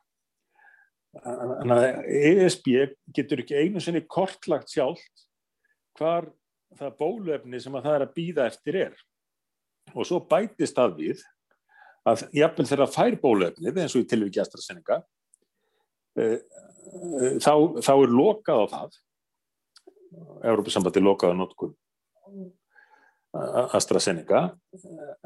Þannig 1.21 1.77
að 1.77 2.09
ESB 2.21 2.71
getur 3.15 3.43
ekki 3.43 3.59
einu 3.59 3.83
sinni 3.83 4.03
kortlagt 4.07 4.71
sjálft 4.71 5.27
hvar 5.99 6.29
það 6.79 6.97
bóluefni 6.99 7.61
sem 7.63 7.77
að 7.79 7.87
það 7.87 7.97
er 7.97 8.05
að 8.07 8.17
býða 8.17 8.49
eftir 8.51 8.81
er. 8.87 8.99
Og 9.95 10.07
svo 10.07 10.21
bætist 10.31 10.79
það 10.79 10.97
við 10.99 11.23
að 12.11 12.27
jafnvel 12.35 12.67
þegar 12.67 12.85
það 12.85 12.97
fær 12.97 13.19
bóluefnið 13.23 13.81
eins 13.83 13.97
og 13.97 14.05
í 14.05 14.09
tilvíki 14.11 14.43
AstraZeneca 14.43 15.01
e, 16.17 16.25
e, 16.25 17.33
þá, 17.43 17.55
þá 17.83 17.93
er 17.95 18.15
lokað 18.15 18.63
á 18.63 18.67
það 18.75 19.01
Európa-sambandi 20.45 21.03
lokaða 21.05 21.37
notkun 21.39 21.75
AstraZeneca. 23.77 24.51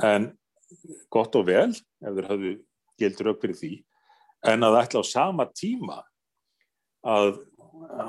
En 0.02 0.32
gott 1.12 1.34
og 1.38 1.46
vel 1.48 1.70
ef 1.72 2.16
þeir 2.16 2.30
hafðu 2.30 2.54
gildur 3.00 3.32
upp 3.32 3.44
fyrir 3.44 3.58
því. 3.58 3.72
En 4.44 4.66
að 4.66 4.78
ætla 4.82 5.02
á 5.02 5.04
sama 5.08 5.46
tíma 5.56 6.02
að 7.04 7.38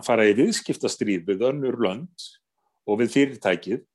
fara 0.05 0.27
í 0.27 0.35
viðskiptastríð 0.37 1.25
við 1.29 1.45
önnur 1.49 1.77
lönd 1.81 2.25
og 2.85 2.99
við 3.01 3.13
fyrirtækið 3.15 3.85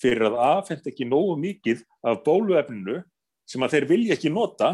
fyrir 0.00 0.30
að 0.30 0.38
aðfend 0.42 0.88
ekki 0.90 1.06
nógu 1.08 1.36
mikið 1.40 1.84
af 2.08 2.22
bóluefninu 2.24 3.02
sem 3.48 3.62
að 3.64 3.76
þeir 3.76 3.88
vilja 3.90 4.16
ekki 4.16 4.32
nota 4.32 4.72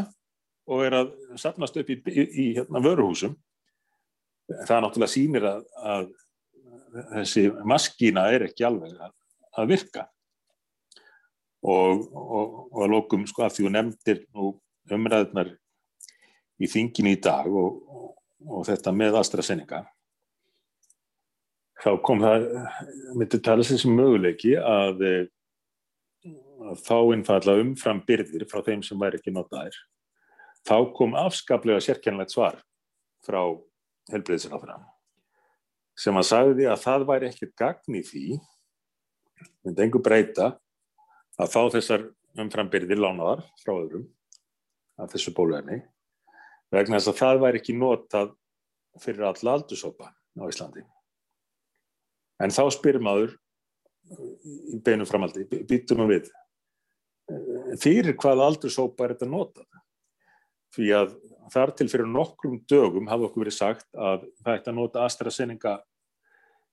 og 0.66 0.84
er 0.86 0.96
að 1.00 1.10
sapnast 1.38 1.76
upp 1.78 1.90
í, 1.90 1.98
í, 2.10 2.22
í 2.22 2.46
hérna, 2.58 2.82
vöruhúsum. 2.82 3.34
Það 4.66 4.82
náttúrulega 4.82 5.12
sýnir 5.12 5.46
að, 5.50 5.62
að 5.82 6.08
þessi 7.14 7.48
maskína 7.66 8.28
er 8.34 8.46
ekki 8.48 8.66
alveg 8.68 8.94
að, 8.98 9.12
að 9.58 9.72
virka. 9.74 10.06
Og, 11.66 12.06
og, 12.14 12.56
og 12.70 12.82
að 12.84 12.92
lókum 12.92 13.26
sko 13.26 13.46
að 13.46 13.56
því 13.56 13.64
þú 13.64 13.74
nefndir 13.74 14.22
umræðunar 14.94 15.52
í 16.62 16.68
þingin 16.70 17.10
í 17.10 17.16
dag 17.20 17.48
og, 17.50 17.80
og 18.46 18.66
þetta 18.68 18.92
með 18.94 19.18
AstraZeneca 19.18 19.82
þá 21.82 21.90
kom 22.04 22.22
það 22.24 22.46
myndi 23.16 23.40
tala 23.44 23.66
sér 23.66 23.80
sem 23.82 23.94
möguleiki 23.96 24.56
að, 24.58 25.04
að 26.66 26.82
þá 26.86 26.98
innfalla 27.14 27.58
umfram 27.62 28.02
byrðir 28.08 28.46
frá 28.50 28.64
þeim 28.66 28.82
sem 28.86 29.00
væri 29.00 29.20
ekki 29.20 29.34
notaðir. 29.34 29.76
Þá 30.66 30.76
kom 30.96 31.14
afskaplega 31.18 31.82
sérkennlegt 31.84 32.34
svar 32.34 32.58
frá 33.26 33.42
helbriðsir 34.12 34.56
á 34.56 34.58
sem 35.96 36.16
að 36.16 36.28
sagði 36.28 36.68
að 36.68 36.82
það 36.82 37.06
væri 37.10 37.30
ekkert 37.30 37.54
gagn 37.58 37.98
í 37.98 38.02
því 38.04 38.24
myndi 39.64 39.84
engur 39.84 40.04
breyta 40.04 40.52
að 41.40 41.52
fá 41.52 41.60
þessar 41.74 42.06
umframbyrðir 42.36 43.00
lánaðar 43.00 43.44
frá 43.62 43.72
öðrum 43.76 44.06
af 45.00 45.12
þessu 45.12 45.32
bóluefni 45.36 45.80
vegna 46.72 46.98
þess 46.98 47.12
að 47.12 47.20
það 47.20 47.42
væri 47.44 47.60
ekki 47.62 47.76
notað 47.76 48.34
fyrir 49.00 49.26
alla 49.28 49.56
aldursópa 49.56 50.10
á 50.12 50.44
Íslandi. 50.48 50.84
En 52.40 52.52
þá 52.52 52.64
spyrir 52.72 53.02
maður 53.04 53.36
í 54.72 54.78
beinu 54.84 55.06
framaldi, 55.08 55.46
býtum 55.48 56.04
við 56.10 56.28
fyrir 57.80 58.16
hvað 58.20 58.44
aldursópa 58.44 59.06
er 59.06 59.14
þetta 59.14 59.28
notað? 59.30 59.66
Því 60.76 60.90
að 60.94 61.14
þar 61.52 61.72
til 61.78 61.88
fyrir 61.90 62.08
nokkrum 62.10 62.60
dögum 62.68 63.08
hafa 63.10 63.28
okkur 63.28 63.44
verið 63.44 63.56
sagt 63.58 63.88
að 63.94 64.26
það 64.42 64.58
ætti 64.58 64.72
að 64.72 64.78
nota 64.78 65.04
AstraZeneca 65.06 65.74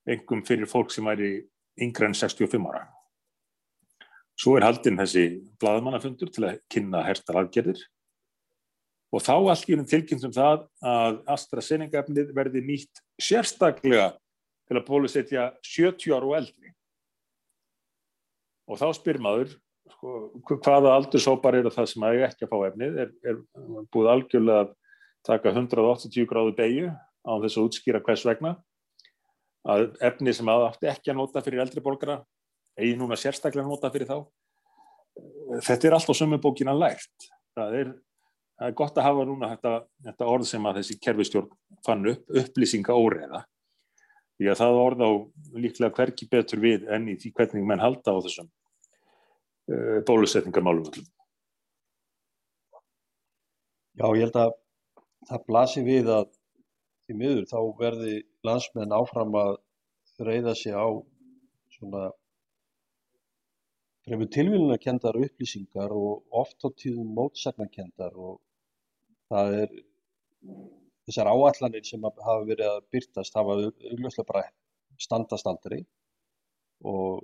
engum 0.09 0.43
fyrir 0.47 0.69
fólk 0.69 0.91
sem 0.93 1.07
væri 1.07 1.31
yngre 1.81 2.09
en 2.09 2.17
65 2.17 2.67
ára. 2.69 2.85
Svo 4.39 4.57
er 4.57 4.65
haldinn 4.65 4.97
þessi 4.97 5.25
bladamannafundur 5.61 6.31
til 6.33 6.47
að 6.49 6.61
kynna 6.73 7.03
hertar 7.05 7.43
afgerðir 7.43 7.81
og 9.13 9.21
þá 9.21 9.33
unum 9.75 9.85
tilkynnsum 9.85 10.33
það 10.33 10.63
að 10.81 11.19
AstraZeneca 11.35 12.01
efnið 12.01 12.31
verði 12.33 12.63
nýtt 12.65 13.01
sérstaklega 13.21 14.09
til 14.67 14.79
að 14.79 14.87
bólusetja 14.87 15.51
70 15.61 16.15
ára 16.15 16.29
og 16.31 16.37
eldri. 16.39 16.71
Og 18.65 18.79
þá 18.79 18.87
spyr 18.97 19.19
maður 19.21 19.53
sko, 19.93 20.13
hvaða 20.57 20.93
aldursópar 20.97 21.57
eru 21.59 21.71
það 21.73 21.89
sem 21.93 22.05
að 22.07 22.25
ekki 22.27 22.47
að 22.47 22.51
fá 22.51 22.67
efnið, 22.69 22.99
er, 23.05 23.11
er 23.23 23.41
búið 23.93 24.11
algjörlega 24.13 24.65
að 24.65 24.75
taka 25.23 25.53
180 25.53 26.29
gráðu 26.29 26.53
beigju 26.57 26.91
á 27.23 27.33
þess 27.43 27.57
að 27.57 27.67
útskýra 27.69 28.03
hvers 28.03 28.25
vegna 28.27 28.57
að 29.63 29.85
efni 30.03 30.33
sem 30.35 30.49
að 30.51 30.65
átti 30.67 30.89
ekki 30.91 31.13
að 31.13 31.19
nota 31.21 31.43
fyrir 31.43 31.63
eldri 31.63 31.83
borgara 31.83 32.19
eigi 32.79 32.97
núna 32.99 33.17
sérstaklega 33.19 33.63
að 33.63 33.71
nota 33.71 33.91
fyrir 33.93 34.09
þá. 34.09 34.17
Þetta 35.63 35.87
er 35.87 35.95
allt 35.97 36.09
á 36.09 36.13
sömu 36.17 36.39
bókina 36.41 36.73
lært. 36.75 37.29
Það 37.53 37.77
er, 37.79 37.91
það 38.57 38.71
er 38.71 38.77
gott 38.79 38.97
að 38.97 39.07
hafa 39.07 39.25
núna 39.29 39.51
þetta, 39.53 39.73
þetta 40.09 40.29
orð 40.33 40.49
sem 40.49 40.67
að 40.67 40.79
þessi 40.81 40.97
kerfistjórn 41.05 41.51
fann 41.85 42.09
upp, 42.09 42.25
upplýsinga 42.41 42.97
óreða. 42.97 43.43
Því 44.41 44.49
að 44.49 44.59
það 44.63 44.81
orð 44.81 45.05
á 45.05 45.11
líklega 45.61 45.95
hverki 45.99 46.27
betur 46.31 46.63
við 46.63 46.89
enn 46.91 47.11
í 47.13 47.17
því 47.21 47.33
hvernig 47.37 47.67
menn 47.69 47.83
halda 47.83 48.17
á 48.17 48.23
þessum 48.25 48.49
uh, 49.71 49.99
bólusetningarmálum. 50.07 50.89
Já, 53.93 54.07
ég 54.17 54.23
held 54.25 54.39
að 54.41 54.55
það 55.29 55.45
blasi 55.47 55.83
við 55.85 56.09
að 56.11 56.31
því 57.05 57.17
miður 57.19 57.47
þá 57.51 57.59
verði 57.79 58.15
landsmenn 58.47 58.95
áfram 58.95 59.35
að 59.37 59.55
reyða 60.23 60.53
sig 60.55 60.75
á 60.75 60.87
svona 61.75 62.09
fremur 64.03 64.29
tilvílunarkendar 64.35 65.17
upplýsingar 65.25 65.93
og 65.95 66.23
oft 66.43 66.63
á 66.63 66.69
tíðum 66.79 67.13
mótsagnarkendar 67.17 68.15
og 68.19 68.39
það 69.31 69.57
er 69.61 69.75
þessar 71.07 71.29
áallanir 71.31 71.85
sem 71.87 72.03
hafa 72.03 72.41
verið 72.47 72.69
að 72.69 72.85
byrtast 72.95 73.37
hafa 73.39 73.55
augljóslega 73.59 74.27
bara 74.29 74.43
standast 74.99 75.47
aldrei 75.49 75.79
og 76.83 77.23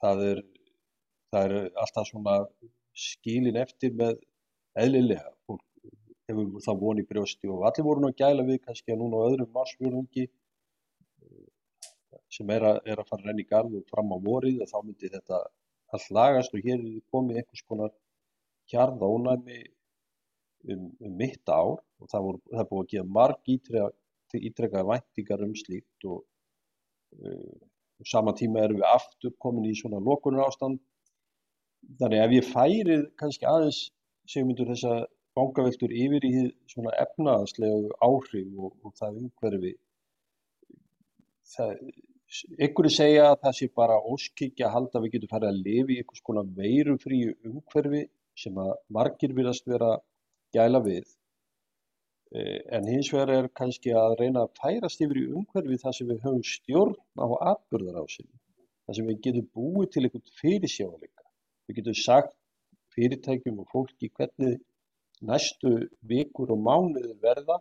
það 0.00 0.24
er, 0.30 0.42
það 1.34 1.50
er 1.50 1.68
alltaf 1.82 2.08
svona 2.08 2.38
skilin 2.94 3.58
eftir 3.58 3.94
með 3.98 4.16
eðlilega. 4.78 5.32
Fólk 5.48 5.62
hefur 6.30 6.62
það 6.64 6.80
von 6.80 7.02
í 7.02 7.06
brjósti 7.08 7.50
og 7.52 7.66
allir 7.68 7.86
voru 7.86 8.04
nú 8.04 8.10
að 8.12 8.20
gæla 8.22 8.46
við 8.48 8.62
kannski 8.64 8.94
að 8.94 9.02
núna 9.02 9.20
á 9.20 9.26
öðrum 9.28 9.52
marsfjörðungi 9.54 10.28
sem 12.34 12.50
er 12.54 12.64
að, 12.66 12.80
er 12.90 13.00
að 13.00 13.10
fara 13.10 13.28
renni 13.28 13.44
garð 13.48 13.76
og 13.78 13.90
fram 13.90 14.12
á 14.14 14.18
vorið 14.24 14.62
og 14.64 14.70
þá 14.70 14.78
myndi 14.82 15.10
þetta 15.12 15.40
allt 15.94 16.10
lagast 16.16 16.54
og 16.56 16.66
hér 16.66 16.80
er 16.80 17.02
komið 17.14 17.40
einhvers 17.40 17.64
konar 17.68 17.92
hjarða 18.72 19.10
ónæmi 19.16 19.60
um, 20.72 20.88
um 21.04 21.18
mitt 21.20 21.52
ár 21.52 21.76
og 21.76 22.08
það, 22.10 22.26
voru, 22.26 22.40
það 22.50 22.70
búið 22.70 22.84
að 22.84 22.90
gefa 22.94 23.14
marg 23.18 23.52
ítrekkaði 24.34 24.88
væntingar 24.90 25.44
um 25.46 25.54
slíkt 25.54 26.08
og 26.10 26.24
uh, 27.22 27.54
sama 28.10 28.34
tíma 28.34 28.64
erum 28.64 28.80
við 28.80 28.88
aftur 28.90 29.36
komin 29.38 29.68
í 29.70 29.76
svona 29.78 30.02
lokunar 30.02 30.48
ástand 30.48 30.80
þannig 32.00 32.24
ef 32.24 32.34
ég 32.38 32.48
færið 32.52 33.04
kannski 33.20 33.48
aðeins 33.50 33.80
segmyndur 34.30 34.70
þess 34.72 34.88
að 34.90 35.04
bankaveltur 35.38 35.92
yfir 35.92 36.24
í 36.28 36.32
svona 36.70 36.94
efnaðslegu 37.02 37.90
áhrif 38.06 38.58
og, 38.58 38.74
og 38.84 38.94
það 38.98 39.20
umhverfi 39.22 39.72
það 41.54 41.72
einhverju 42.58 42.92
segja 42.94 43.26
að 43.30 43.40
það 43.42 43.56
sé 43.58 43.68
bara 43.80 43.98
óskikja 44.12 44.68
að 44.68 44.74
halda 44.76 44.98
að 44.98 45.04
við 45.04 45.12
getum 45.16 45.32
farið 45.32 45.50
að 45.50 45.60
lifi 45.66 45.96
í 45.96 45.98
einhvers 46.02 46.24
konar 46.28 46.48
veirufríu 46.60 47.34
umhverfi 47.50 48.02
sem 48.44 48.56
að 48.58 48.72
margir 48.96 49.34
viljast 49.36 49.68
vera 49.70 49.90
gæla 50.54 50.80
við. 50.82 51.04
E, 52.34 52.40
en 52.74 52.88
hins 52.90 53.10
vegar 53.14 53.34
er 53.36 53.50
kannski 53.60 53.94
að 53.94 54.16
reyna 54.22 54.46
að 54.46 54.56
færast 54.60 55.04
yfir 55.04 55.20
í 55.20 55.26
umhverfi 55.38 55.78
þar 55.82 55.98
sem 55.98 56.10
við 56.10 56.24
höfum 56.24 56.46
stjórn 56.54 56.96
á 57.22 57.26
atbyrðar 57.52 58.02
á 58.02 58.04
sinni 58.10 58.40
þar 58.86 58.98
sem 58.98 59.10
við 59.10 59.20
getum 59.26 59.50
búið 59.54 59.92
til 59.94 60.04
einhvern 60.04 60.34
fyrirsjáleika 60.40 61.23
við 61.68 61.80
getum 61.80 61.98
sagt 61.98 62.34
fyrirtækjum 62.94 63.60
og 63.62 63.70
fólki 63.72 64.10
hvernig 64.14 64.58
næstu 65.24 65.72
vikur 66.08 66.52
og 66.54 66.60
mánuður 66.60 67.14
verða 67.22 67.58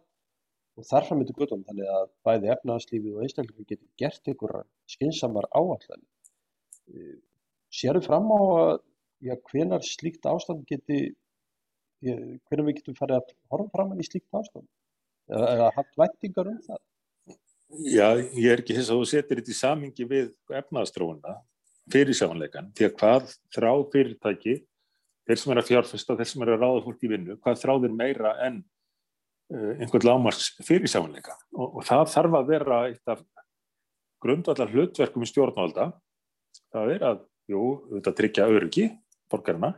og 0.78 0.88
þarfram 0.90 1.22
með 1.22 1.34
göttum 1.38 1.66
þannig 1.68 1.90
að 1.96 2.08
bæði 2.26 2.52
efnahagslífið 2.56 3.18
og 3.18 3.26
einstaklega 3.26 3.68
getur 3.74 3.90
gert 4.02 4.32
einhverja 4.32 4.64
skinsamar 4.90 5.48
áallan. 5.54 6.06
Séru 7.74 8.02
fram 8.06 8.32
á 8.34 8.40
að 8.40 8.74
já, 9.24 9.36
hvenar 9.50 9.86
slíkt 9.86 10.26
ástand 10.30 10.66
geti, 10.70 11.14
hvernig 12.02 12.70
við 12.70 12.80
getum 12.80 12.98
farið 12.98 13.22
að 13.22 13.36
horfa 13.54 13.70
fram 13.78 13.94
í 14.02 14.08
slíkt 14.08 14.40
ástand? 14.40 14.68
Eða 15.32 15.70
haft 15.78 15.94
vættingar 16.00 16.50
um 16.52 16.60
það? 16.66 16.82
Já, 17.90 18.08
ég 18.38 18.52
er 18.52 18.62
ekki 18.62 18.76
þess 18.78 18.92
að 18.94 19.00
þú 19.02 19.10
setir 19.10 19.40
þetta 19.40 19.54
í 19.54 19.58
samingi 19.58 20.06
við 20.10 20.34
efnahagstróuna 20.60 21.38
fyrir 21.92 22.16
sjáanleikan, 22.16 22.70
því 22.78 22.88
að 22.88 22.94
hvað 23.00 23.34
þrá 23.56 23.72
fyrirtæki, 23.92 24.60
þeir 25.28 25.40
sem 25.40 25.54
er 25.54 25.60
að 25.62 25.70
fjárfesta, 25.72 26.16
þeir 26.20 26.30
sem 26.30 26.46
er 26.46 26.54
að 26.54 26.62
ráða 26.64 26.86
fólk 26.86 27.04
í 27.04 27.12
vinnu, 27.12 27.40
hvað 27.44 27.60
þráðir 27.64 27.98
meira 27.98 28.38
enn 28.46 28.62
Eh, 29.54 29.74
einhvern 29.84 30.08
lámars 30.08 30.54
fyrirsjáanleika? 30.66 31.36
Og, 31.54 31.80
og 31.80 31.86
það 31.86 32.08
þarf 32.14 32.36
að 32.40 32.48
vera 32.50 32.78
eitt 32.88 33.12
af 33.12 33.20
grundvallar 34.24 34.72
hlutverkum 34.72 35.26
í 35.26 35.30
stjórnvalda. 35.30 35.90
Það 36.74 36.94
er 36.96 37.06
að, 37.10 37.20
jú, 37.52 37.64
þetta 37.92 38.14
tryggja 38.18 38.48
öryggi 38.50 38.88
borgarna, 39.30 39.74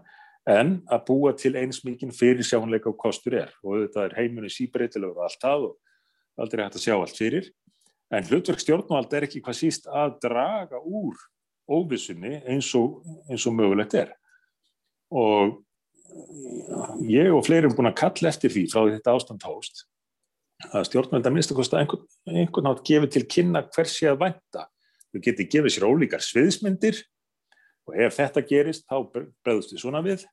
en 0.47 0.77
að 0.91 1.03
búa 1.09 1.33
til 1.35 1.55
eins 1.59 1.81
mikinn 1.83 2.13
fyrirsjáanleika 2.15 2.91
og 2.91 2.99
kostur 3.01 3.35
er. 3.41 3.51
Og 3.65 3.87
þetta 3.87 4.05
er 4.05 4.17
heimunni 4.19 4.53
síbreytilegur 4.53 5.17
og 5.17 5.27
allt 5.27 5.43
það 5.43 5.67
og 5.71 6.43
aldrei 6.45 6.63
hægt 6.63 6.79
að 6.79 6.85
sjá 6.85 6.95
allt 6.95 7.19
fyrir. 7.19 7.51
En 8.13 8.27
hlutverk 8.29 8.61
stjórnvalda 8.61 9.17
er 9.17 9.27
ekki 9.27 9.41
hvað 9.43 9.59
síst 9.59 9.89
að 9.89 10.19
draga 10.23 10.79
úr 10.79 11.17
óvissunni 11.69 12.39
eins 12.45 12.69
og, 12.77 13.01
eins 13.29 13.45
og 13.49 13.55
mögulegt 13.57 13.95
er 13.97 14.13
og 15.11 15.61
ég 17.05 17.33
og 17.33 17.43
fleiri 17.45 17.65
erum 17.65 17.75
búin 17.77 17.91
að 17.91 17.99
kalla 18.03 18.31
eftir 18.31 18.53
því 18.53 18.65
frá 18.71 18.85
þetta 18.87 19.15
ástand 19.17 19.45
hóst 19.47 19.85
að 20.71 20.87
stjórnveld 20.89 21.27
að 21.27 21.35
minnst 21.35 21.51
að 21.51 21.59
kosta 21.59 21.81
einhvern, 21.81 22.05
einhvern 22.29 22.67
nátt 22.69 22.85
gefið 22.87 23.11
til 23.15 23.25
kynna 23.27 23.61
hversi 23.75 24.07
að 24.09 24.21
vænta. 24.21 24.63
Þau 25.11 25.19
geti 25.25 25.47
gefið 25.51 25.75
sér 25.75 25.87
ólíkar 25.89 26.23
sviðismyndir 26.23 27.01
og 27.85 27.99
ef 28.05 28.17
þetta 28.17 28.43
gerist 28.47 28.87
þá 28.87 28.97
bregðust 29.43 29.75
við 29.75 29.83
svona 29.83 30.01
við 30.05 30.25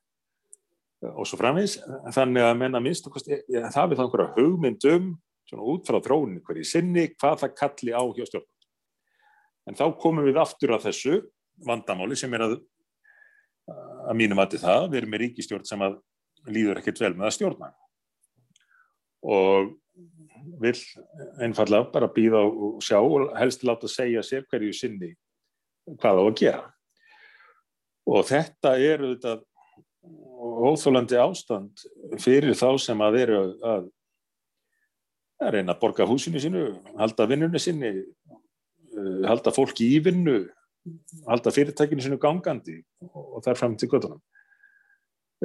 og 1.11 1.27
svo 1.27 1.39
framins. 1.39 1.77
Þannig 2.15 2.47
að 2.47 2.57
menna 2.61 2.81
minnst 2.83 3.07
að 3.07 3.17
kosta, 3.17 3.39
ja, 3.51 3.67
það 3.73 3.91
við 3.91 3.99
þá 3.99 4.05
einhverja 4.05 4.33
hugmyndum 4.37 5.13
út 5.53 5.85
frá 5.85 5.99
trónin 6.01 6.41
hverju 6.41 6.65
sinni 6.65 7.09
hvað 7.13 7.43
það 7.43 7.57
kalli 7.59 7.93
á 7.93 8.01
hjá 8.01 8.25
stjórnveld. 8.25 8.52
En 9.69 9.77
þá 9.79 9.85
komum 9.99 10.25
við 10.27 10.39
aftur 10.41 10.75
að 10.75 10.89
þessu 10.89 11.19
vandamáli 11.63 12.17
sem 12.19 12.33
er 12.35 12.47
að 12.47 12.57
að 13.71 14.17
mínum 14.19 14.41
að 14.43 14.57
það, 14.59 14.89
við 14.91 14.99
erum 14.99 15.13
með 15.13 15.23
ríkistjórn 15.23 15.67
sem 15.67 15.83
að 15.85 15.95
líður 16.51 16.81
ekkert 16.81 16.99
vel 17.03 17.13
með 17.15 17.29
að 17.29 17.35
stjórna. 17.37 17.69
Og 19.23 19.71
vil 20.59 20.75
einfallega 21.43 21.87
bara 21.93 22.11
býða 22.11 22.43
og 22.43 22.83
sjá 22.83 22.97
og 22.99 23.31
helst 23.39 23.63
láta 23.63 23.87
segja 23.87 24.23
sér 24.25 24.43
hverju 24.51 24.73
sinni 24.75 25.13
hvað 26.01 26.19
á 26.19 26.23
að 26.23 26.37
gera. 26.41 26.63
Og 28.09 28.25
þetta 28.27 28.75
er 28.83 29.05
þetta 29.05 29.37
óþólandi 30.43 31.19
ástand 31.23 31.85
fyrir 32.19 32.57
þá 32.59 32.67
sem 32.81 33.03
að 33.03 33.15
veru 33.15 33.37
að, 33.39 33.85
að 35.39 35.53
reyna 35.55 35.75
að 35.75 35.79
borga 35.79 36.07
húsinu 36.07 36.41
sínu, 36.43 36.65
halda 36.99 37.27
vinnunni 37.29 37.61
sinni 37.63 37.93
halda 39.27 39.53
fólki 39.55 39.87
í 39.95 39.99
vinnu 40.03 40.37
halda 41.27 41.53
fyrirtækinu 41.55 42.03
sinu 42.03 42.19
gangandi 42.21 42.79
og 43.13 43.41
þar 43.45 43.59
fram 43.59 43.77
til 43.79 43.89
göttunum 43.91 44.21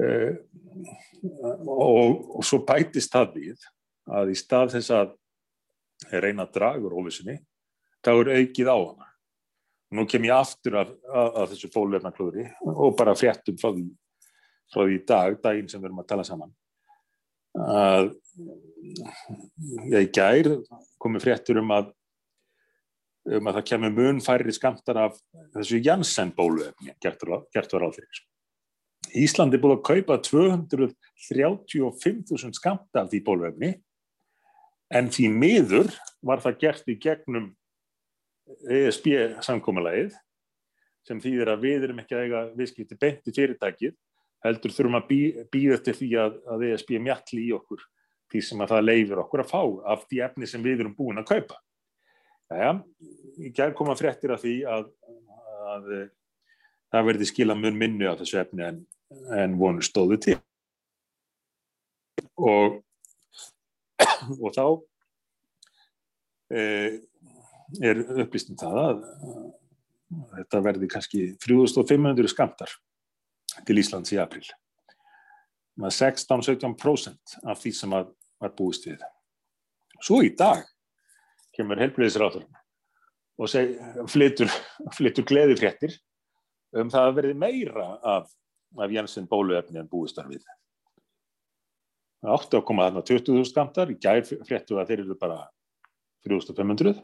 uh, 0.03 0.33
og, 1.67 2.39
og 2.39 2.47
svo 2.47 2.63
bætist 2.67 3.15
það 3.15 3.35
við 3.37 3.69
að 4.19 4.33
í 4.33 4.39
stað 4.39 4.75
þess 4.77 4.95
að 4.95 5.15
reyna 6.23 6.47
að 6.47 6.55
draga 6.55 6.87
úr 6.87 6.97
óvissinni 6.99 7.39
þá 8.05 8.13
er 8.15 8.31
aukið 8.39 8.71
á 8.71 8.79
hana. 8.79 9.07
Nú 9.99 10.05
kem 10.07 10.27
ég 10.29 10.37
aftur 10.37 10.77
af, 10.79 10.91
af, 11.09 11.29
af 11.43 11.51
þessu 11.51 11.71
fólvernaklúri 11.73 12.45
og 12.69 12.95
bara 12.97 13.17
fréttum 13.19 13.57
frá 13.59 13.73
því, 13.73 13.87
frá 14.73 14.83
því 14.85 14.99
dag, 15.09 15.39
daginn 15.43 15.71
sem 15.71 15.81
við 15.81 15.91
erum 15.91 16.03
að 16.03 16.11
tala 16.13 16.27
saman 16.29 16.53
að 17.59 18.11
ég 19.91 20.11
gær 20.15 20.51
komið 21.01 21.25
fréttur 21.25 21.63
um 21.63 21.73
að 21.75 21.91
um 23.37 23.45
að 23.51 23.57
það 23.59 23.69
kemur 23.71 23.93
mun 23.97 24.19
færri 24.25 24.53
skamtar 24.55 24.97
af 25.05 25.13
þessu 25.57 25.77
Janssen 25.85 26.31
bóluefni 26.37 26.91
gert, 27.03 27.21
var 27.25 27.85
á 27.85 27.91
þeirri. 27.93 28.19
Íslandi 29.19 29.55
er 29.57 29.63
búið 29.63 29.77
að 29.79 29.89
kaupa 29.89 30.15
235.000 30.27 32.57
skamta 32.57 32.97
af 33.05 33.09
því 33.13 33.19
bóluefni 33.25 33.71
en 34.95 35.05
því 35.13 35.27
miður 35.33 35.89
var 36.25 36.39
það 36.45 36.61
gert 36.63 36.87
í 36.89 37.01
gegnum 37.01 37.47
ESB 38.69 39.07
samkómalagið 39.45 40.13
sem 41.09 41.21
þýðir 41.21 41.49
að 41.53 41.63
við 41.65 41.83
erum 41.89 42.01
ekki 42.03 42.15
að 42.17 42.25
eiga 42.27 42.41
viðskipti 42.57 42.97
beinti 43.01 43.31
fyrirtækið 43.37 43.95
heldur 44.45 44.75
þurfum 44.75 44.99
að 45.01 45.09
býða 45.53 45.77
eftir 45.79 45.95
því 45.99 46.11
að, 46.23 46.33
að 46.49 46.59
ESB 46.71 46.91
mjalli 47.03 47.43
í 47.49 47.55
okkur 47.57 47.81
því 48.29 48.41
sem 48.45 48.63
að 48.63 48.71
það 48.75 48.85
leifir 48.85 49.23
okkur 49.23 49.43
að 49.43 49.53
fá 49.53 49.63
af 49.95 50.01
því 50.09 50.17
efni 50.27 50.47
sem 50.49 50.65
við 50.65 50.83
erum 50.83 50.97
búin 50.97 51.21
að 51.21 51.31
kaupa. 51.33 51.57
Jæja, 52.49 52.71
ég 53.45 53.53
gerð 53.53 53.75
koma 53.77 53.93
fréttir 53.99 54.33
af 54.33 54.41
því 54.41 54.53
að, 54.65 54.87
að, 55.05 55.65
að 55.69 55.89
það 56.95 57.09
verði 57.11 57.27
skila 57.29 57.57
mun 57.59 57.77
minnu 57.77 58.07
af 58.09 58.23
þessu 58.23 58.39
efni 58.41 58.65
en, 58.65 58.79
en 59.37 59.57
vonu 59.61 59.85
stóðu 59.85 60.17
til. 60.25 60.37
Og, 62.41 62.79
og 64.45 64.55
þá 64.57 64.65
e, 66.57 66.63
er 67.85 68.01
upplýstum 68.25 68.57
það 68.61 68.81
að 68.87 69.05
þetta 70.39 70.65
verði 70.65 70.89
kannski 70.95 71.23
3500 71.45 72.33
skamtar 72.33 72.73
til 73.69 73.77
Íslands 73.83 74.17
í 74.17 74.23
april. 74.25 74.47
16-17% 75.79 77.39
af 77.45 77.61
því 77.61 77.77
sem 77.77 77.93
var 77.93 78.57
búist 78.57 78.89
við. 78.89 79.05
Svo 80.01 80.23
í 80.25 80.33
dag 80.33 80.65
kemur 81.59 81.81
helbriðisráðurinn 81.83 82.59
og 83.39 83.51
seg, 83.51 83.75
flytur, 84.11 84.51
flytur 84.97 85.27
gleðifréttir 85.29 85.95
um 86.79 86.91
það 86.93 87.09
að 87.09 87.19
verði 87.19 87.37
meira 87.39 87.89
af, 88.03 88.31
af 88.79 88.95
Jensen 88.95 89.29
bóluefni 89.31 89.81
en 89.81 89.91
búistar 89.91 90.27
við. 90.31 90.43
Það 92.19 92.35
átti 92.35 92.59
að 92.59 92.65
koma 92.67 92.89
þarna 92.89 93.05
20.000 93.07 93.47
skamtar, 93.47 93.93
í 93.95 93.99
gær 94.03 94.25
fréttu 94.27 94.79
að 94.79 94.91
þeir 94.91 95.05
eru 95.05 95.19
bara 95.21 95.39
3.500, 96.27 96.99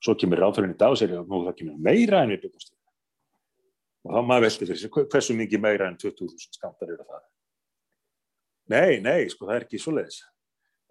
svo 0.00 0.14
kemur 0.16 0.40
ráðurinn 0.44 0.76
í 0.76 0.78
dag 0.78 0.94
og 0.94 1.00
segir 1.00 1.18
að 1.18 1.30
nú 1.30 1.42
það 1.48 1.58
kemur 1.58 1.80
meira 1.88 2.22
en 2.22 2.30
við 2.32 2.44
byggumst 2.44 2.70
við. 2.70 2.78
Og 4.06 4.14
þá 4.14 4.20
maður 4.30 4.46
veldi 4.46 4.68
fyrir 4.70 4.80
sig 4.80 4.94
hversu 5.12 5.36
mikið 5.36 5.64
meira 5.66 5.90
en 5.90 5.98
20.000 6.00 6.54
skamtar 6.54 6.94
eru 6.94 7.04
það. 7.04 7.24
Nei, 8.70 9.00
nei, 9.02 9.26
sko 9.28 9.48
það 9.48 9.56
er 9.56 9.66
ekki 9.66 9.82
svo 9.82 9.96
leiðis 9.96 10.22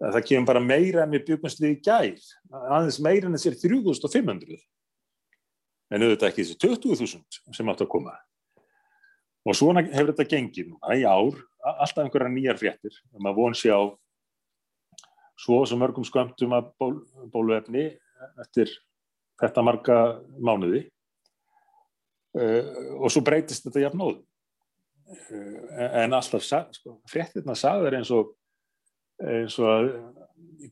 það 0.00 0.26
kemur 0.26 0.48
bara 0.48 0.62
meira 0.64 1.04
en 1.04 1.12
við 1.12 1.26
byggumst 1.28 1.60
við 1.60 1.74
í 1.74 1.80
gær. 1.84 2.28
Aðeins 2.50 3.00
meira 3.04 3.28
en 3.28 3.36
þessir 3.36 3.58
3500 3.60 4.60
en 5.90 6.04
auðvitað 6.06 6.28
ekki 6.30 6.44
þessi 6.44 6.58
20.000 6.62 7.56
sem 7.56 7.72
átt 7.72 7.82
að 7.84 7.90
koma. 7.92 8.14
Og 9.48 9.56
svona 9.56 9.82
hefur 9.88 10.12
þetta 10.12 10.28
gengið 10.30 10.70
núna 10.70 10.96
í 10.96 11.02
ár, 11.08 11.40
alltaf 11.64 12.04
einhverja 12.04 12.32
nýjar 12.32 12.60
fréttir. 12.60 12.94
Um 13.16 13.28
að 13.28 13.40
von 13.40 13.56
sé 13.56 13.72
á 13.72 13.82
svo 15.40 15.62
sem 15.66 15.80
mörgum 15.80 16.06
skömmtum 16.06 16.54
að 16.56 16.70
ból, 16.80 16.94
bóluefni 17.32 17.88
eftir 18.44 18.72
þetta 19.40 19.64
marga 19.64 20.00
mánuði. 20.38 20.86
Uh, 22.30 23.00
og 23.02 23.10
svo 23.10 23.24
breytist 23.26 23.64
þetta 23.64 23.88
jafn 23.88 23.98
nóð 23.98 24.20
uh, 24.20 25.86
en 25.98 26.12
alltaf 26.14 26.44
sko, 26.46 26.92
fréttirna 27.10 27.56
sagður 27.58 27.96
eins 27.98 28.12
og 28.14 28.28
og 29.20 29.66
að 29.68 29.90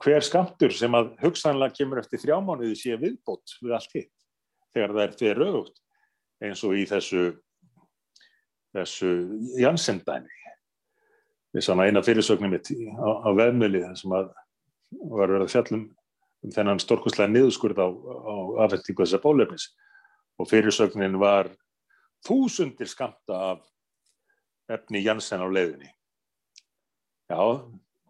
hver 0.00 0.24
skamtur 0.24 0.72
sem 0.72 0.94
að 0.96 1.10
hugsanlega 1.22 1.76
kemur 1.80 2.00
eftir 2.00 2.20
þrjá 2.22 2.38
mánuði 2.44 2.76
sé 2.78 2.96
viðbót 3.00 3.58
við 3.60 3.74
allt 3.76 3.94
hitt 3.96 4.14
þegar 4.74 4.94
það 4.94 5.04
er 5.04 5.14
fyrir 5.20 5.44
auðvögt 5.46 5.80
eins 6.44 6.64
og 6.64 6.76
í 6.76 6.84
þessu 6.88 7.22
þessu 8.76 9.12
Janssen-dæmi 9.58 10.38
þess 11.56 11.72
að 11.72 11.84
eina 11.88 12.04
fyrirsögnum 12.04 12.52
mitt 12.52 12.70
á, 12.72 13.08
á 13.24 13.28
veðmjöli 13.36 13.84
sem 13.98 14.12
að 14.16 14.30
var 15.08 15.28
verið 15.28 15.46
að 15.46 15.54
fjallum 15.54 15.86
um 16.44 16.54
þennan 16.54 16.80
stórkustlega 16.82 17.32
niðurskurð 17.32 17.80
á, 17.80 17.88
á 17.88 18.34
afhendingu 18.64 19.04
þessar 19.04 19.24
bólefnis 19.24 19.70
og 20.38 20.48
fyrirsögnin 20.50 21.18
var 21.20 21.50
þúsundir 22.26 22.88
skamta 22.90 23.40
af 23.52 23.66
efni 24.68 25.02
Janssen 25.02 25.42
á 25.42 25.48
leiðinni. 25.48 25.90
Já 27.28 27.40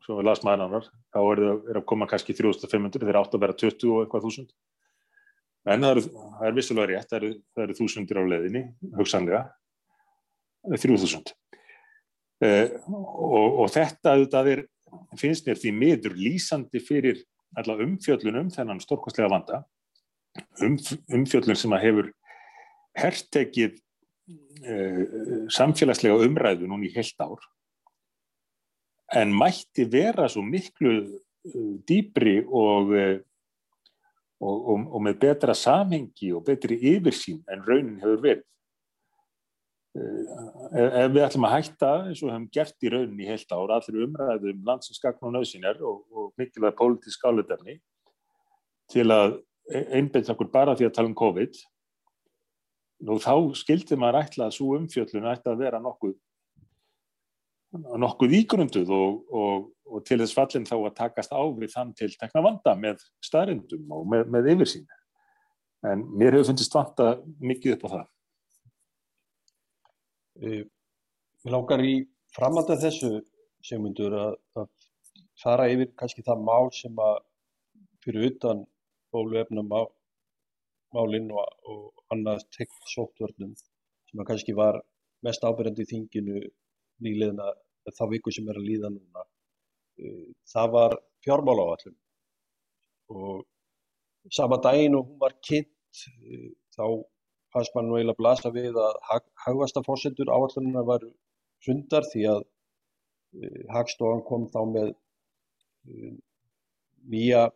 svo 0.09 0.23
lasum 0.25 0.49
aðeins 0.49 0.65
annar, 0.65 0.87
þá 1.13 1.19
er 1.21 1.41
það 1.43 1.77
að 1.77 1.87
koma 1.91 2.07
kannski 2.09 2.35
3500, 2.37 3.05
þeir 3.05 3.19
átt 3.21 3.35
að 3.37 3.43
vera 3.45 3.57
20 3.61 3.91
og 3.93 4.05
eitthvað 4.05 4.25
þúsund. 4.25 4.55
En 5.69 5.85
það, 5.85 5.91
eru, 5.91 6.05
það 6.39 6.47
er 6.49 6.55
vissulega 6.57 6.89
rétt, 6.89 7.09
það 7.11 7.19
eru, 7.19 7.31
það 7.53 7.65
eru 7.67 7.77
þúsundir 7.77 8.21
á 8.21 8.23
leðinni, 8.33 8.63
hugsanlega, 8.97 9.43
3000. 10.73 11.35
Eh, 12.39 12.73
og, 12.89 13.59
og 13.65 13.73
þetta 13.75 14.15
auðvitað 14.15 14.51
er, 14.55 14.63
finnst 15.21 15.49
mér 15.49 15.61
því 15.61 15.75
miður 15.77 16.17
lýsandi 16.17 16.81
fyrir 16.81 17.21
alla 17.59 17.77
umfjöllunum 17.85 18.49
þennan 18.55 18.81
stórkostlega 18.81 19.29
vanda, 19.33 19.61
um, 20.65 20.79
umfjöllun 21.19 21.59
sem 21.59 21.77
að 21.77 21.85
hefur 21.85 22.11
herrtekið 22.97 23.77
eh, 24.65 25.05
samfélagslega 25.53 26.17
umræðu 26.25 26.71
núni 26.71 26.89
í 26.89 26.97
heilt 26.97 27.21
ár 27.21 27.45
en 29.17 29.33
mætti 29.35 29.87
vera 29.89 30.29
svo 30.29 30.43
miklu 30.45 30.93
uh, 31.01 31.73
dýbri 31.89 32.43
og, 32.45 32.93
uh, 32.93 33.17
og, 34.41 34.57
og, 34.59 34.85
og 34.95 35.03
með 35.07 35.19
betra 35.25 35.57
samhengi 35.57 36.33
og 36.37 36.45
betri 36.47 36.79
yfirsýn 36.95 37.41
en 37.49 37.65
raunin 37.67 37.99
hefur 38.03 38.23
verið. 38.25 38.45
Uh, 39.99 40.99
ef 41.05 41.15
við 41.15 41.25
ætlum 41.25 41.49
að 41.49 41.55
hætta 41.57 41.93
eins 42.11 42.23
og 42.23 42.33
hefum 42.35 42.51
gert 42.55 42.85
í 42.85 42.93
raunin 42.93 43.25
í 43.25 43.31
heilt 43.31 43.57
ára 43.57 43.81
allir 43.81 44.05
umræðum 44.05 44.61
landsinskagn 44.69 45.25
og 45.25 45.35
nöðsynjar 45.39 45.81
og 45.81 46.29
mikilvæg 46.39 46.77
pólitísk 46.79 47.25
áletarni 47.25 47.79
til 48.93 49.09
að 49.13 49.41
e-, 49.73 49.89
einbeitt 49.99 50.31
okkur 50.33 50.53
bara 50.53 50.77
því 50.77 50.89
að 50.89 50.95
tala 50.97 51.11
um 51.11 51.19
COVID 51.19 51.59
nú 53.09 53.19
þá 53.23 53.35
skildi 53.59 53.99
maður 53.99 54.25
ætla 54.25 54.49
að 54.49 54.57
svo 54.59 54.75
umfjöllun 54.79 55.29
ætti 55.33 55.53
að 55.53 55.61
vera 55.63 55.81
nokkuð 55.83 56.17
nokkuð 57.77 58.37
ígrunduð 58.41 58.93
og, 58.95 59.19
og, 59.35 59.67
og 59.89 60.05
til 60.09 60.19
þess 60.23 60.37
fallin 60.37 60.67
þá 60.69 60.77
að 60.79 60.95
takast 61.01 61.35
á 61.35 61.43
við 61.59 61.73
þann 61.75 61.93
til 61.99 62.11
tekna 62.17 62.45
vanda 62.45 62.75
með 62.79 63.03
staðrindum 63.25 63.93
og 63.93 64.07
með, 64.09 64.31
með 64.33 64.51
yfirsýn. 64.55 64.87
En 65.89 66.05
mér 66.19 66.39
hefur 66.39 66.51
fundist 66.53 66.75
vanda 66.75 67.11
mikið 67.39 67.77
upp 67.77 67.85
á 67.85 67.89
það. 67.95 68.07
Mér 70.39 70.65
uh, 70.65 71.53
langar 71.53 71.85
í 71.85 71.95
framhald 72.35 72.73
af 72.73 72.83
þessu 72.83 73.13
sem 73.65 73.83
myndur 73.83 74.15
að, 74.17 74.35
að 74.59 74.69
fara 75.43 75.69
yfir 75.71 75.93
kannski 75.99 76.25
það 76.27 76.45
mál 76.47 76.69
sem 76.75 76.99
að 77.03 77.17
fyrir 78.05 78.31
utan 78.31 78.65
bóluefnum 79.13 79.73
málinn 80.95 81.29
og, 81.35 81.49
og 81.69 82.05
annað 82.15 82.47
tekn 82.57 82.87
sóttvörnum 82.95 83.53
sem 83.59 84.23
að 84.23 84.29
kannski 84.31 84.55
var 84.57 84.81
mest 85.27 85.45
ábyrjandi 85.45 85.85
í 85.85 85.91
þinginu 85.91 86.43
nýliðna 87.05 87.49
þá 87.97 88.05
viku 88.13 88.33
sem 88.35 88.49
er 88.51 88.59
að 88.61 88.69
líða 88.69 88.91
núna. 88.93 89.25
Uh, 89.99 90.27
það 90.53 90.75
var 90.77 90.97
fjármála 91.27 91.65
áallum 91.73 91.97
og 93.09 93.47
sama 94.35 94.59
daginn 94.63 94.97
og 94.99 95.09
hún 95.09 95.23
var 95.23 95.35
kynnt 95.49 96.03
uh, 96.07 96.51
þá 96.77 96.85
fannst 97.55 97.75
mann 97.75 97.89
nú 97.89 97.97
eiginlega 97.97 98.21
blasa 98.21 98.53
við 98.55 98.77
að 98.79 99.01
hagvasta 99.47 99.83
fórsendur 99.87 100.31
áallununa 100.31 100.85
var 100.87 101.07
hrundar 101.67 102.07
því 102.13 102.27
að 102.35 102.43
uh, 102.45 103.63
hagstofan 103.75 104.25
kom 104.29 104.47
þá 104.53 104.61
með 104.75 104.95
nýja 107.09 107.47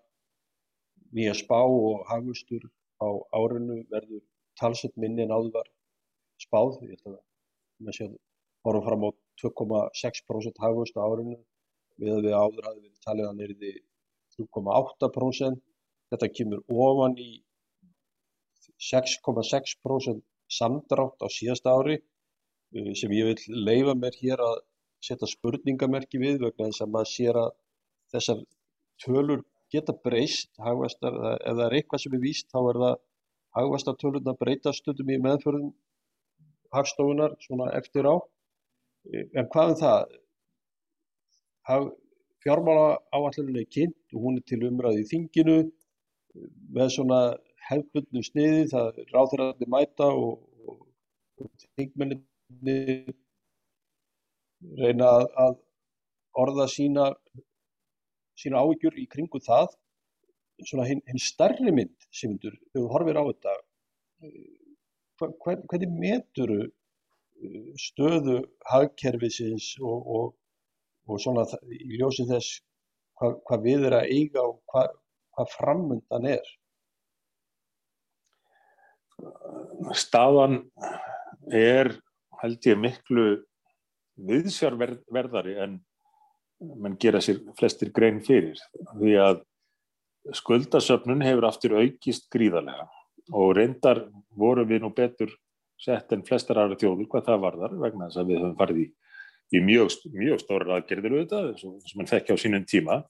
nýja 1.13 1.35
spá 1.37 1.59
og 1.61 2.07
hagvustur 2.09 2.65
á 3.03 3.09
árinu 3.37 3.83
verður 3.93 4.23
talsett 4.59 4.95
minni 4.97 5.25
en 5.27 5.35
áður 5.35 5.53
var 5.59 5.69
spáð. 6.41 6.79
Ég 6.89 6.97
held 7.05 7.17
að 7.17 7.21
það 7.87 7.97
sé 7.99 8.07
að 8.09 8.17
horfum 8.67 8.87
fram 8.87 9.07
á 9.07 9.11
2,6% 9.41 10.63
hagvöxt 10.63 10.99
á 10.99 11.03
árinu 11.05 11.37
við 12.01 12.13
að 12.17 12.27
við 12.27 12.37
áður 12.37 12.69
hafði 12.69 12.83
verið 12.83 13.07
talið 13.07 13.29
að 13.29 13.39
neyriði 13.41 13.73
3,8%. 14.37 15.63
Þetta 16.13 16.29
kemur 16.37 16.63
ofan 16.69 17.17
í 17.21 17.31
6,6% 18.83 20.23
samdrátt 20.53 21.25
á 21.25 21.29
síðasta 21.33 21.73
ári 21.73 21.97
eh, 21.99 22.93
sem 22.99 23.13
ég 23.17 23.31
vil 23.31 23.63
leifa 23.69 23.95
mér 23.97 24.19
hér 24.21 24.43
að 24.45 24.59
setja 25.03 25.29
spurningamerki 25.31 26.21
við 26.21 26.43
vegna 26.45 26.69
þess 26.69 26.85
að 26.85 26.93
maður 26.97 27.13
sér 27.13 27.39
að 27.41 27.55
þessar 28.13 28.43
tölur 29.03 29.45
geta 29.73 29.95
breyst 30.05 30.51
hagvestar, 30.61 31.17
ef 31.41 31.57
það 31.57 31.65
er 31.67 31.77
eitthvað 31.79 32.03
sem 32.03 32.17
er 32.17 32.23
víst 32.23 32.51
þá 32.53 32.59
er 32.61 32.81
það 32.83 32.99
hagvestartölurna 33.57 34.37
breytast 34.41 34.83
stundum 34.83 35.13
í 35.13 35.19
meðförðum 35.25 35.73
hagstofunar 36.77 37.37
svona 37.45 37.71
eftir 37.79 38.09
á 38.09 38.15
En 39.11 39.49
hvað 39.51 39.75
um 39.75 39.79
það? 39.83 40.19
fjármála 42.43 42.99
áalluninni 43.15 43.65
kynnt 43.71 44.15
og 44.17 44.25
hún 44.25 44.39
er 44.41 44.45
til 44.51 44.65
umræði 44.67 45.05
í 45.05 45.09
þinginu 45.11 45.57
með 46.75 46.89
svona 46.97 47.19
hefbundnu 47.69 48.23
sniði, 48.27 48.65
það 48.73 48.99
ráðræðandi 49.13 49.69
mæta 49.71 50.09
og, 50.11 50.41
og, 50.67 50.81
og 51.39 51.51
þingmenninni 51.79 53.15
reyna 54.81 55.11
að, 55.19 55.29
að 55.45 55.55
orða 56.43 56.67
sína, 56.71 57.07
sína 58.39 58.63
áhyggjur 58.63 58.99
í 59.03 59.07
kringu 59.13 59.43
það. 59.45 59.71
Svona 60.63 60.87
hinn 60.87 61.03
hin 61.09 61.19
stærri 61.19 61.73
mynd, 61.75 61.95
þegar 62.15 62.59
þú 62.75 62.83
horfir 62.93 63.19
á 63.19 63.23
þetta, 63.27 63.55
hvern, 65.19 65.65
hvernig 65.71 65.95
meturu 65.99 66.61
stöðu 67.81 68.39
hagkerfisins 68.71 69.73
og, 69.81 70.09
og, 70.17 70.27
og 71.09 71.23
svona 71.23 71.45
í 71.73 71.99
ljósi 71.99 72.27
þess 72.29 72.61
hvað, 73.19 73.39
hvað 73.47 73.65
við 73.67 73.87
erum 73.89 73.99
að 74.01 74.13
eiga 74.17 74.45
og 74.45 74.59
hvað, 74.73 74.99
hvað 75.37 75.55
framöndan 75.57 76.29
er? 76.33 76.51
Staðan 79.99 80.59
er 81.53 81.93
held 82.43 82.67
ég 82.67 82.79
miklu 82.81 83.27
viðsjárverðari 84.29 85.57
en 85.63 85.79
mann 86.83 86.99
gera 87.01 87.21
sér 87.23 87.41
flestir 87.59 87.91
grein 87.95 88.21
fyrir 88.25 88.59
því 88.95 89.15
að 89.19 89.41
skuldasöfnun 90.39 91.25
hefur 91.27 91.49
aftur 91.49 91.79
aukist 91.81 92.29
gríðarlega 92.31 92.87
og 93.35 93.57
reyndar 93.59 94.05
voru 94.39 94.65
við 94.69 94.85
nú 94.85 94.93
betur 94.95 95.33
sett 95.83 96.15
en 96.15 96.25
flestar 96.27 96.61
aðra 96.63 96.79
þjóður 96.81 97.09
hvað 97.11 97.29
það 97.29 97.43
varðar 97.47 97.77
vegna 97.83 98.09
þess 98.09 98.23
að 98.23 98.31
við 98.31 98.41
höfum 98.41 98.57
farið 98.61 98.81
í, 98.83 98.87
í 99.53 99.63
mjög, 99.67 99.99
mjög 100.15 100.41
stóra 100.43 100.79
aðgerðir 100.79 101.19
auðvitað 101.19 101.53
sem 101.61 101.99
mann 101.99 102.11
þekki 102.11 102.37
á 102.37 102.43
sínum 102.43 102.67
tíma. 102.69 103.03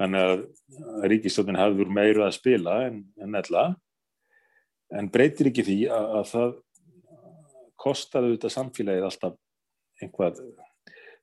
Þannig 0.00 0.26
að 0.30 1.06
ríkistjóðin 1.12 1.60
hafður 1.60 1.92
meiru 1.92 2.24
að 2.24 2.36
spila 2.38 2.78
en, 2.86 3.02
en 3.20 3.36
ella. 3.36 3.64
En 4.96 5.10
breytir 5.12 5.50
ekki 5.50 5.66
því 5.66 5.78
að, 5.92 6.06
að 6.20 6.28
það 6.30 6.54
kostaði 7.80 8.30
auðvitað 8.30 8.54
samfélagið 8.56 9.08
alltaf 9.08 9.36
einhvað 10.00 10.40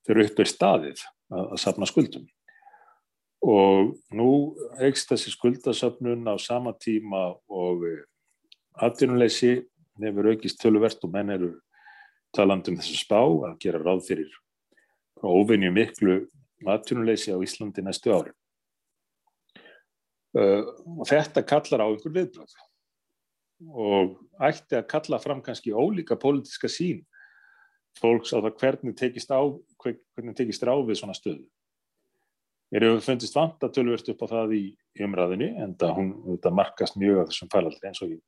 fyrir 0.07 0.29
uppur 0.29 0.49
staðið 0.49 1.01
að, 1.01 1.45
að 1.45 1.61
sapna 1.63 1.89
skuldum. 1.89 2.27
Og 3.47 3.95
nú 4.17 4.29
eikst 4.81 5.11
þessi 5.11 5.33
skuldasöfnun 5.33 6.25
á 6.25 6.35
sama 6.41 6.73
tíma 6.81 7.29
og 7.53 7.83
atvinnuleysi 8.77 9.59
hefur 10.03 10.31
aukist 10.31 10.61
töluvert 10.61 11.03
og 11.03 11.13
menn 11.13 11.33
eru 11.33 11.51
talandum 12.35 12.77
þessu 12.79 12.99
spá 12.99 13.21
að 13.21 13.57
gera 13.63 13.81
ráð 13.81 14.03
fyrir 14.07 14.33
óvinni 15.23 15.71
miklu 15.73 16.19
atvinnuleysi 16.67 17.33
á 17.33 17.37
Íslandi 17.41 17.83
næstu 17.85 18.13
ári 18.13 18.33
og 20.37 21.05
þetta 21.09 21.45
kallar 21.47 21.85
á 21.85 21.87
einhver 21.87 22.13
viðbröð 22.13 22.57
og 23.73 24.17
ætti 24.43 24.77
að 24.77 24.89
kalla 24.91 25.19
fram 25.21 25.41
kannski 25.41 25.73
ólíka 25.73 26.17
pólitiska 26.19 26.69
sín 26.69 27.01
fólks 27.97 28.33
á 28.33 28.37
það 28.37 28.57
hvernig 28.61 28.97
tekist 28.97 29.31
á 29.33 29.41
hvernig 29.81 30.35
tekist 30.37 30.65
á 30.65 30.75
við 30.77 30.99
svona 30.99 31.15
stöðu. 31.17 31.45
Mér 32.71 32.83
hefur 32.83 33.05
fundist 33.05 33.35
vant 33.37 33.63
að 33.63 33.77
tölvert 33.77 34.09
upp 34.11 34.23
á 34.27 34.27
það 34.33 34.55
í 34.57 34.63
umræðinni 35.05 35.53
en 35.63 35.75
það 35.79 36.53
markast 36.53 36.97
mjög 36.99 37.23
af 37.23 37.29
þessum 37.31 37.51
fælaldri 37.53 37.89
eins 37.89 38.01
og 38.03 38.11
ég, 38.11 38.21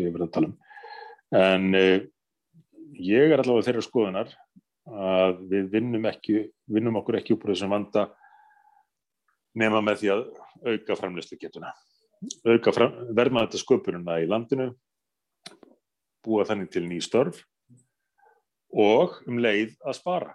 ég 0.00 0.14
verið 0.14 0.26
að 0.26 0.34
tala 0.36 0.50
um. 0.50 0.56
En 1.34 1.74
eh, 1.74 2.04
ég 2.94 3.32
er 3.32 3.40
allavega 3.42 3.66
þeirra 3.68 3.84
skoðunar 3.84 4.34
að 4.84 5.40
við 5.50 5.70
vinnum, 5.72 6.04
ekki, 6.06 6.44
vinnum 6.70 7.00
okkur 7.00 7.18
ekki 7.18 7.34
úr 7.34 7.54
þessum 7.54 7.72
vanda 7.74 8.04
nema 9.58 9.80
með 9.82 10.02
því 10.02 10.12
að 10.14 10.22
auka 10.74 10.96
framleyslu 10.98 11.38
getuna. 11.40 11.72
Auka 12.46 12.72
fram, 12.74 12.94
verðmaðþetta 13.16 13.60
sköpuruna 13.60 14.20
í 14.22 14.28
landinu, 14.30 14.70
búa 16.24 16.46
þannig 16.48 16.70
til 16.72 16.84
ný 16.86 17.00
störf 17.04 17.42
og 18.74 19.20
um 19.28 19.38
leið 19.42 19.74
að 19.84 19.98
spara 19.98 20.32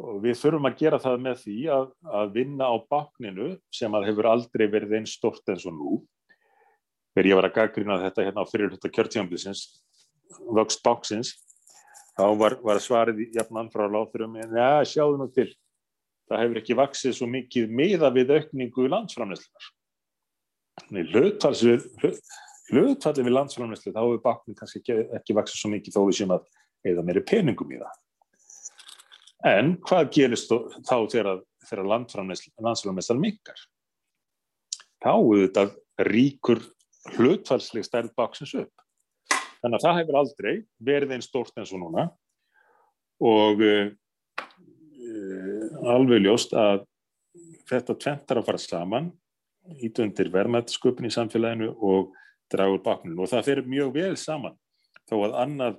og 0.00 0.20
við 0.24 0.38
þurfum 0.40 0.68
að 0.68 0.78
gera 0.80 0.98
það 1.02 1.20
með 1.22 1.40
því 1.44 1.56
að, 1.70 1.84
að 2.20 2.32
vinna 2.34 2.66
á 2.66 2.76
bakninu 2.90 3.48
sem 3.74 3.94
að 3.94 4.08
hefur 4.08 4.28
aldrei 4.30 4.64
verið 4.70 4.96
einn 4.98 5.08
stort 5.08 5.52
eins 5.52 5.66
og 5.68 5.76
nú 5.76 5.98
þegar 7.14 7.30
ég 7.30 7.38
var 7.38 7.48
að 7.48 7.56
gaggrina 7.58 8.00
þetta 8.04 8.26
hérna 8.28 8.44
á 8.44 8.50
fyrirluta 8.50 8.90
kjörtjámbilsins 8.90 9.64
vöxt 10.54 10.82
báksins 10.84 11.34
þá 12.18 12.26
var, 12.38 12.58
var 12.62 12.80
svarið 12.82 13.24
jafnan 13.34 13.70
frá 13.72 13.86
láþurum 13.90 14.36
en 14.42 14.58
ja, 14.58 14.82
sjáðu 14.86 15.20
nú 15.20 15.28
til. 15.34 15.50
Það 16.30 16.40
hefur 16.40 16.60
ekki 16.62 16.78
vaksið 16.78 17.16
svo 17.18 17.28
mikið 17.30 17.72
miða 17.80 18.10
við 18.14 18.32
aukningu 18.38 18.88
landsframleyslunar 18.88 19.72
hlutfallið 22.72 23.26
við 23.26 23.34
landsframleyslu 23.34 23.92
þá 23.92 24.00
hefur 24.00 24.22
baknin 24.24 24.56
kannski 24.58 24.80
ekki, 24.80 24.96
ekki 25.18 25.36
vaksið 25.36 25.60
svo 25.60 25.70
mikið 25.74 25.96
þó 25.96 26.00
við 26.08 26.18
séum 26.18 26.34
að 26.34 26.46
eða 26.88 27.04
meiri 27.06 27.22
peningum 27.28 27.72
í 27.72 27.80
það. 27.80 28.00
En 29.44 29.74
hvað 29.84 30.10
gerist 30.16 30.52
þá 30.88 30.96
þegar, 31.12 31.42
landsframleyslan 31.90 33.20
minkar? 33.20 33.58
Þá 35.04 35.12
auðvitað 35.12 35.74
ríkur 36.08 36.62
hlutfælsleg 37.12 37.84
stærð 37.86 38.14
baksins 38.16 38.54
upp. 38.62 38.74
Þannig 39.60 39.78
að 39.78 39.84
það 39.86 39.98
hefur 40.00 40.18
aldrei 40.20 40.54
verið 40.84 41.14
einn 41.16 41.24
stórt 41.24 41.54
eins 41.60 41.72
og 41.74 41.80
núna. 41.82 42.08
Og 43.24 43.62
uh, 43.64 43.92
alveg 45.94 46.24
ljóst 46.24 46.54
að 46.56 46.84
þetta 47.68 47.96
tventar 48.00 48.40
að 48.40 48.48
fara 48.48 48.60
saman 48.60 49.12
ítundir 49.84 50.28
verðmættisköpun 50.32 51.08
í 51.08 51.12
samfélaginu 51.14 51.70
og 51.80 52.12
dragur 52.52 52.82
bakninu 52.84 53.24
og 53.24 53.30
það 53.32 53.46
fyrir 53.48 53.68
mjög 53.70 53.94
vel 53.96 54.16
saman 54.20 54.56
þó 55.08 55.16
að 55.24 55.36
annað 55.40 55.78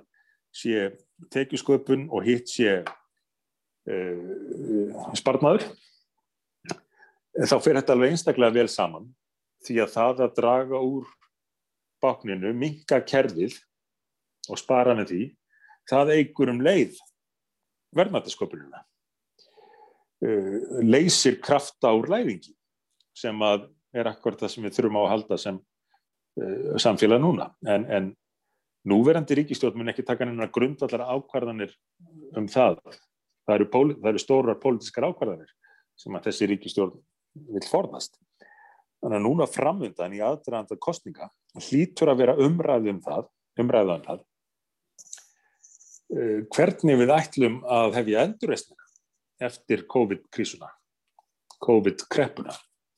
sé 0.56 0.88
tekjusköpun 1.32 2.08
og 2.10 2.26
hitt 2.26 2.50
sé 2.50 2.80
uh, 2.82 4.16
spartmaður 5.18 5.68
þá 7.36 7.56
fyrir 7.60 7.80
þetta 7.80 7.94
alveg 7.94 8.16
einstaklega 8.16 8.56
vel 8.58 8.68
saman 8.72 9.06
því 9.66 9.78
að 9.82 9.94
það 9.94 10.22
að 10.26 10.36
draga 10.40 10.82
úr 10.82 11.08
bakninu, 12.02 12.52
minka 12.54 13.00
kerfið 13.04 13.56
og 14.50 14.60
spara 14.60 14.94
með 14.96 15.12
því 15.12 15.22
það 15.90 16.12
eigur 16.16 16.52
um 16.52 16.60
leið 16.62 16.98
verðmættasköpununa 17.96 18.82
uh, 20.26 20.58
leysir 20.84 21.40
krafta 21.42 21.94
úr 21.96 22.10
læringi 22.12 22.54
sem 23.16 23.42
að 23.42 23.68
er 23.96 24.10
akkurat 24.10 24.42
það 24.42 24.52
sem 24.52 24.66
við 24.66 24.76
þurfum 24.76 25.00
á 25.00 25.02
að 25.02 25.12
halda 25.14 25.40
sem 25.40 25.58
uh, 25.58 26.76
samfélag 26.82 27.22
núna. 27.22 27.48
En, 27.64 27.86
en 27.88 28.10
núverandi 28.86 29.38
ríkistjórn 29.40 29.80
mun 29.80 29.92
ekki 29.92 30.04
taka 30.06 30.28
neina 30.28 30.50
grundvallar 30.52 31.06
ákvarðanir 31.16 31.72
um 32.36 32.48
það. 32.50 32.82
Það 33.46 33.60
eru, 33.60 33.68
eru 34.10 34.22
stórar 34.22 34.60
pólitískar 34.60 35.08
ákvarðanir 35.08 35.52
sem 35.96 36.16
að 36.18 36.28
þessi 36.28 36.50
ríkistjórn 36.52 36.98
vil 37.56 37.64
forðast. 37.70 38.18
Þannig 39.02 39.18
að 39.18 39.24
núna 39.26 39.46
framöndan 39.50 40.14
í 40.16 40.22
aðdraðanda 40.24 40.78
kostninga 40.82 41.28
hlýtur 41.68 42.10
að 42.12 42.22
vera 42.22 42.36
umræðum 42.42 43.02
það, 43.04 43.28
umræðan 43.60 44.00
um 44.00 44.06
það, 44.06 44.22
uh, 46.16 46.38
hvernig 46.56 47.00
við 47.02 47.14
ætlum 47.16 47.60
að 47.78 47.98
hefja 48.00 48.24
endurreysnina 48.28 48.88
eftir 49.46 49.84
COVID-krísuna, 49.92 50.70
COVID-kreppuna 51.62 52.56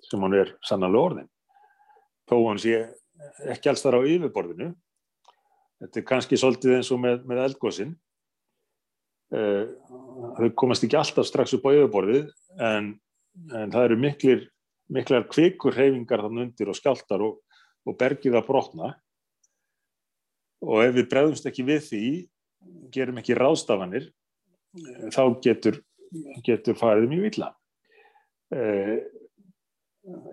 sem 0.08 0.22
hún 0.22 0.36
er 0.38 0.54
sannlega 0.64 1.02
orðin. 1.02 1.30
Þó 2.30 2.36
hann 2.46 2.60
sé 2.62 2.84
ekki 3.50 3.72
alls 3.72 3.82
þar 3.82 3.98
á 3.98 4.00
yfirborðinu, 4.06 4.70
þetta 5.82 5.98
er 5.98 6.06
kannski 6.06 6.38
svolítið 6.38 6.76
eins 6.78 6.92
og 6.94 7.02
með, 7.02 7.24
með 7.26 7.42
eldgóðsinn, 7.48 7.96
Eh, 9.28 9.64
þau 10.38 10.48
komast 10.56 10.86
ekki 10.86 10.96
alltaf 10.96 11.26
strax 11.28 11.52
upp 11.58 11.66
á 11.68 11.76
yfirborðið 11.76 12.30
en, 12.64 12.86
en 13.52 13.72
það 13.74 13.82
eru 13.84 13.98
miklir, 14.00 14.46
miklar 14.92 15.26
kvikur 15.30 15.76
reyfingar 15.76 16.24
þann 16.24 16.44
undir 16.46 16.70
og 16.70 16.78
skjáltar 16.78 17.24
og, 17.24 17.38
og 17.86 17.98
bergið 18.00 18.38
að 18.38 18.46
brotna. 18.48 18.92
Og 20.64 20.82
ef 20.84 20.96
við 20.96 21.10
bregðumst 21.12 21.46
ekki 21.48 21.66
við 21.66 21.84
því 21.86 22.04
gerum 22.94 23.20
ekki 23.20 23.36
ráðstafanir 23.38 24.08
þá 25.14 25.22
getur, 25.44 25.78
getur 26.44 26.76
farið 26.78 27.06
mjög 27.12 27.22
vila 27.28 27.48
eh, 28.52 28.96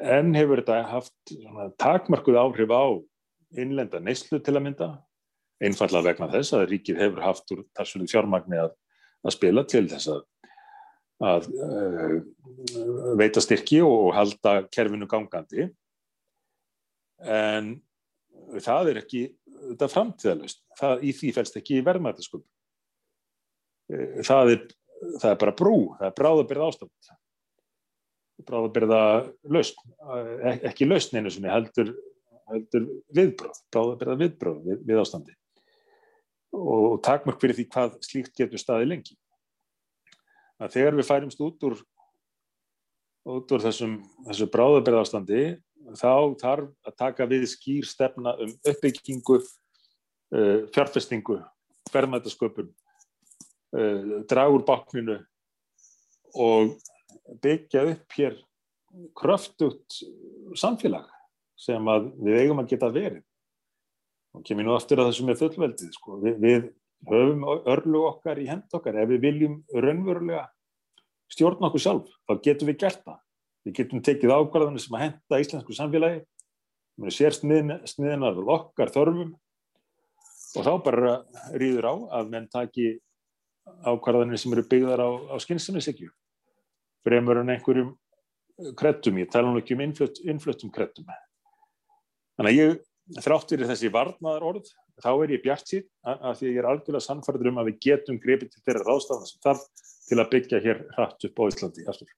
en 0.01 0.34
hefur 0.36 0.62
þetta 0.62 0.80
haft 0.89 1.36
takmarkuð 1.82 2.39
áhrif 2.41 2.74
á 2.74 2.86
innlenda 3.60 4.01
neyslu 4.03 4.41
til 4.43 4.56
að 4.56 4.66
mynda? 4.66 4.89
Einfallega 5.64 6.10
vegna 6.10 6.32
þess 6.34 6.56
að 6.58 6.66
ríkið 6.74 6.99
hefur 7.03 7.24
haft 7.24 7.53
úr 7.53 7.62
þessu 7.78 8.01
fjármagni 8.12 8.60
að 8.60 8.74
að 9.26 9.36
spila 9.36 9.64
til 9.68 9.86
þess 9.89 10.10
að, 10.14 10.24
að 11.24 11.47
uh, 11.53 12.16
veita 13.20 13.43
styrki 13.43 13.82
og 13.86 14.13
halda 14.16 14.57
kerfinu 14.74 15.07
gangandi. 15.07 15.70
En 17.26 17.76
það 18.61 18.91
er 18.91 19.01
ekki 19.03 19.22
þetta 19.55 19.91
framtíðalust, 19.91 20.61
það 20.80 21.05
í 21.07 21.13
því 21.16 21.32
fælst 21.38 21.55
ekki 21.59 21.84
verðmætasköp 21.86 22.43
eh, 23.91 24.20
það 24.26 24.51
það 25.22 25.30
er 25.32 25.39
bara 25.41 25.55
brú, 25.55 25.78
það 25.99 26.09
er 26.09 26.18
bráðabyrða 26.20 26.68
ástand. 26.72 27.13
Bráðabyrða 28.45 29.01
lausn, 29.55 29.80
ekki 30.68 30.88
lausn 30.89 31.18
einu 31.18 31.32
sinni, 31.32 31.49
heldur, 31.49 31.93
heldur 32.51 32.88
viðbráð, 33.16 33.61
bráðabyrða 33.74 34.18
viðbráð 34.22 34.57
við, 34.68 34.82
við 34.89 35.01
ástandi. 35.01 35.36
Og 36.55 36.99
takmörk 37.03 37.39
fyrir 37.41 37.57
því 37.57 37.68
hvað 37.72 37.95
slíkt 38.05 38.36
getur 38.38 38.61
staði 38.61 38.91
lengi 38.91 39.16
að 40.62 40.78
þegar 40.78 40.97
við 40.99 41.10
færimst 41.10 41.43
út 41.43 41.68
úr 41.68 41.78
út 43.26 43.51
úr 43.56 43.64
þessum, 43.64 43.97
þessu 44.28 44.47
bráðabyrða 44.53 45.03
ástandi 45.06 45.43
þá 45.97 46.14
þarf 46.41 46.72
að 46.86 46.97
taka 47.01 47.28
við 47.30 47.47
skýr 47.49 47.88
stefna 47.89 48.36
um 48.41 48.51
uppbyggingu 48.70 49.39
uh, 49.41 50.60
fjárfestingu 50.74 51.39
verðmætasköpun 51.93 52.70
uh, 52.70 54.20
dragur 54.30 54.66
bakninu 54.68 55.20
og 56.36 56.76
byggja 57.41 57.86
upp 57.93 58.18
hér 58.18 58.38
kröftugt 59.18 60.01
samfélag 60.58 61.08
sem 61.60 61.88
við 62.22 62.41
eigum 62.43 62.62
að 62.62 62.76
geta 62.76 62.91
verið 62.93 63.24
og 64.36 64.43
kemur 64.45 64.68
nú 64.68 64.76
aftur 64.76 65.01
að 65.01 65.12
þessum 65.12 65.30
með 65.32 65.41
fullveldið 65.41 65.93
sko. 65.95 66.18
við, 66.24 66.39
við 66.43 66.66
höfum 67.10 67.46
örlu 67.72 68.04
okkar 68.10 68.39
í 68.41 68.48
hend 68.50 68.72
okkar. 68.74 68.98
Ef 69.02 69.10
við 69.12 69.24
viljum 69.28 69.58
raunverulega 69.74 70.46
stjórna 71.32 71.70
okkur 71.70 71.84
sjálf 71.84 72.12
þá 72.26 72.34
getum 72.48 72.72
við 72.72 72.80
gert 72.86 73.02
það. 73.04 73.20
Við 73.66 73.78
getum 73.80 74.04
tekið 74.06 74.36
ákvarðanir 74.36 74.84
sem 74.84 74.98
að 74.98 75.06
henda 75.06 75.41
íslensku 75.41 75.76
samfélagi 75.76 76.22
við 77.02 77.16
sér 77.16 77.36
sniðinar 77.36 78.39
okkar 78.56 78.93
þörfum. 78.93 79.34
Og 80.56 80.64
þá 80.64 80.74
bara 80.86 81.16
rýður 81.60 81.89
á 81.91 81.93
að 82.22 82.30
menn 82.32 82.48
taki 82.52 82.93
ákvarðanir 83.84 84.39
sem 84.39 84.54
eru 84.54 84.64
byggðar 84.70 85.02
á, 85.02 85.10
á 85.34 85.36
skynsamisekju 85.41 86.12
fremur 87.06 87.41
en 87.41 87.54
einhverjum 87.54 87.93
krettum, 88.80 89.20
ég 89.20 89.30
tala 89.32 89.52
nú 89.52 89.62
ekki 89.62 89.76
um 89.76 89.84
innflutt, 89.86 90.22
innfluttum 90.26 90.72
krettum. 90.74 91.08
Þannig 92.38 92.52
að 92.52 92.60
ég, 92.60 92.78
þrátt 93.22 93.52
fyrir 93.52 93.70
þessi 93.70 93.91
varnaðar 93.93 94.48
orð, 94.50 94.72
þá 95.04 95.10
er 95.12 95.34
ég 95.36 95.43
bjart 95.43 95.70
síðan 95.70 96.22
að, 96.22 96.38
því 96.39 96.46
að 96.46 96.52
ég 96.52 96.60
er 96.62 96.68
algjörlega 96.70 97.06
sannfærður 97.06 97.52
um 97.52 97.62
að 97.62 97.70
við 97.72 97.80
getum 97.86 98.20
grepið 98.24 98.52
til 98.54 98.64
þeirra 98.68 98.86
ráðstafna 98.88 99.30
sem 99.30 99.41
þarf 99.43 99.66
til 100.06 100.20
að 100.22 100.30
byggja 100.34 100.62
hér 100.64 100.82
hratt 100.96 101.28
upp 101.28 101.41
á 101.41 101.43
Íslandi 101.50 101.88
aftur. 101.91 102.12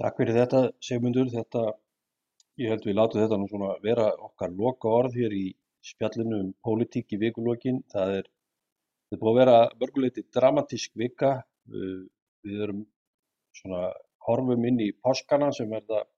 Takk 0.00 0.16
fyrir 0.18 0.38
þetta, 0.40 0.62
Sigmundur. 0.82 1.28
Þetta, 1.30 1.64
ég 2.58 2.72
held 2.72 2.86
við 2.88 2.96
látum 2.98 3.22
þetta 3.22 3.38
nú 3.38 3.50
svona 3.50 3.74
vera 3.84 4.08
okkar 4.26 4.54
loka 4.54 4.90
orð 4.90 5.20
hér 5.20 5.36
í 5.36 5.44
spjallinu 5.84 6.40
um 6.40 6.48
pólitík 6.66 7.14
í 7.14 7.20
vikulokkin. 7.22 7.82
Það 7.92 8.16
er, 8.20 8.30
þetta 9.10 9.20
búið 9.20 9.34
að 9.34 9.40
vera 9.42 9.58
mörguleiti 9.82 10.26
dramatísk 10.34 10.98
vika. 10.98 11.36
Við 11.70 12.64
erum 12.66 12.82
svona 13.54 13.92
horfum 14.26 14.66
inn 14.66 14.82
í 14.82 14.90
páskana 15.04 15.52
sem 15.54 15.70
er 15.76 15.84
það 15.86 16.10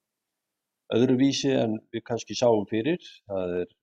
öðruvísi 0.96 1.52
en 1.58 1.76
við 1.92 2.06
kannski 2.06 2.36
sáum 2.38 2.64
fyrir. 2.70 3.02
Það 3.28 3.58
er 3.60 3.74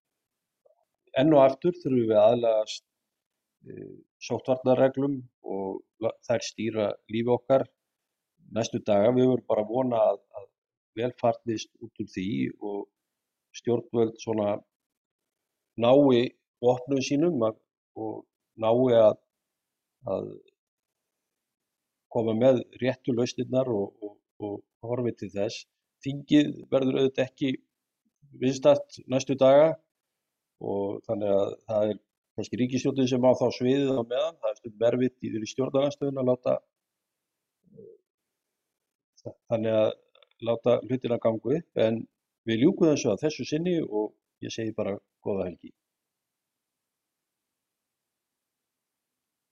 enn 1.20 1.34
og 1.36 1.43
aftur 1.43 1.76
þurfum 1.78 2.09
við 2.09 2.20
aðlagast 2.20 2.84
e, 3.70 3.74
sóttvarnarreglum 4.28 5.20
og 5.55 5.82
þær 6.28 6.45
stýra 6.45 6.88
lífi 7.14 7.34
okkar 7.36 7.66
næstu 8.55 8.82
daga. 8.86 9.14
Við 9.16 9.30
vorum 9.32 9.49
bara 9.49 9.68
vona 9.70 10.01
að, 10.11 10.22
að 10.39 10.47
velfarnist 10.99 11.72
út 11.82 12.03
úr 12.03 12.09
því 12.16 12.30
og 12.61 12.80
stjórnvöld 13.57 14.18
svona 14.22 14.55
nái 15.78 16.32
opnum 16.64 17.01
sínum 17.01 17.41
og 17.43 18.24
nái 18.61 18.97
að, 18.97 19.18
að 20.09 20.28
koma 22.14 22.36
með 22.38 22.61
réttu 22.82 23.14
lausnirnar 23.18 23.70
og, 23.74 23.93
og, 24.05 24.18
og 24.39 24.89
horfið 24.89 25.20
til 25.22 25.32
þess. 25.38 25.66
Þingið 26.03 26.51
verður 26.72 26.99
auðvitað 26.99 27.26
ekki 27.26 27.53
viðstætt 28.41 28.99
næstu 29.09 29.38
daga 29.39 29.74
og 30.64 31.01
þannig 31.07 31.34
að 31.34 31.53
það 31.70 31.89
er 31.91 31.99
kannski 32.38 32.59
ríkistjótið 32.61 33.09
sem 33.11 33.28
á 33.28 33.32
þá 33.39 33.45
sviðið 33.57 33.99
á 33.99 34.03
meðan. 34.14 34.39
Það 34.41 34.49
er 34.49 34.59
stundum 34.59 34.88
erfitt 34.89 35.28
í 35.28 35.34
því 35.34 35.51
stjórnarnarstöðun 35.51 36.22
að 36.24 36.30
láta 36.32 36.55
þannig 39.51 39.78
að 39.80 39.91
láta 40.43 40.80
hlutina 40.84 41.20
gangu 41.24 41.55
upp 41.59 41.84
en 41.86 42.01
við 42.49 42.66
ljúkuðum 42.66 42.95
þessu 42.95 43.14
að 43.14 43.22
þessu 43.24 43.47
sinni 43.47 43.78
og 43.84 44.11
ég 44.43 44.51
segi 44.51 44.76
bara 44.76 44.97
goða 45.24 45.47
helgi. 45.47 45.72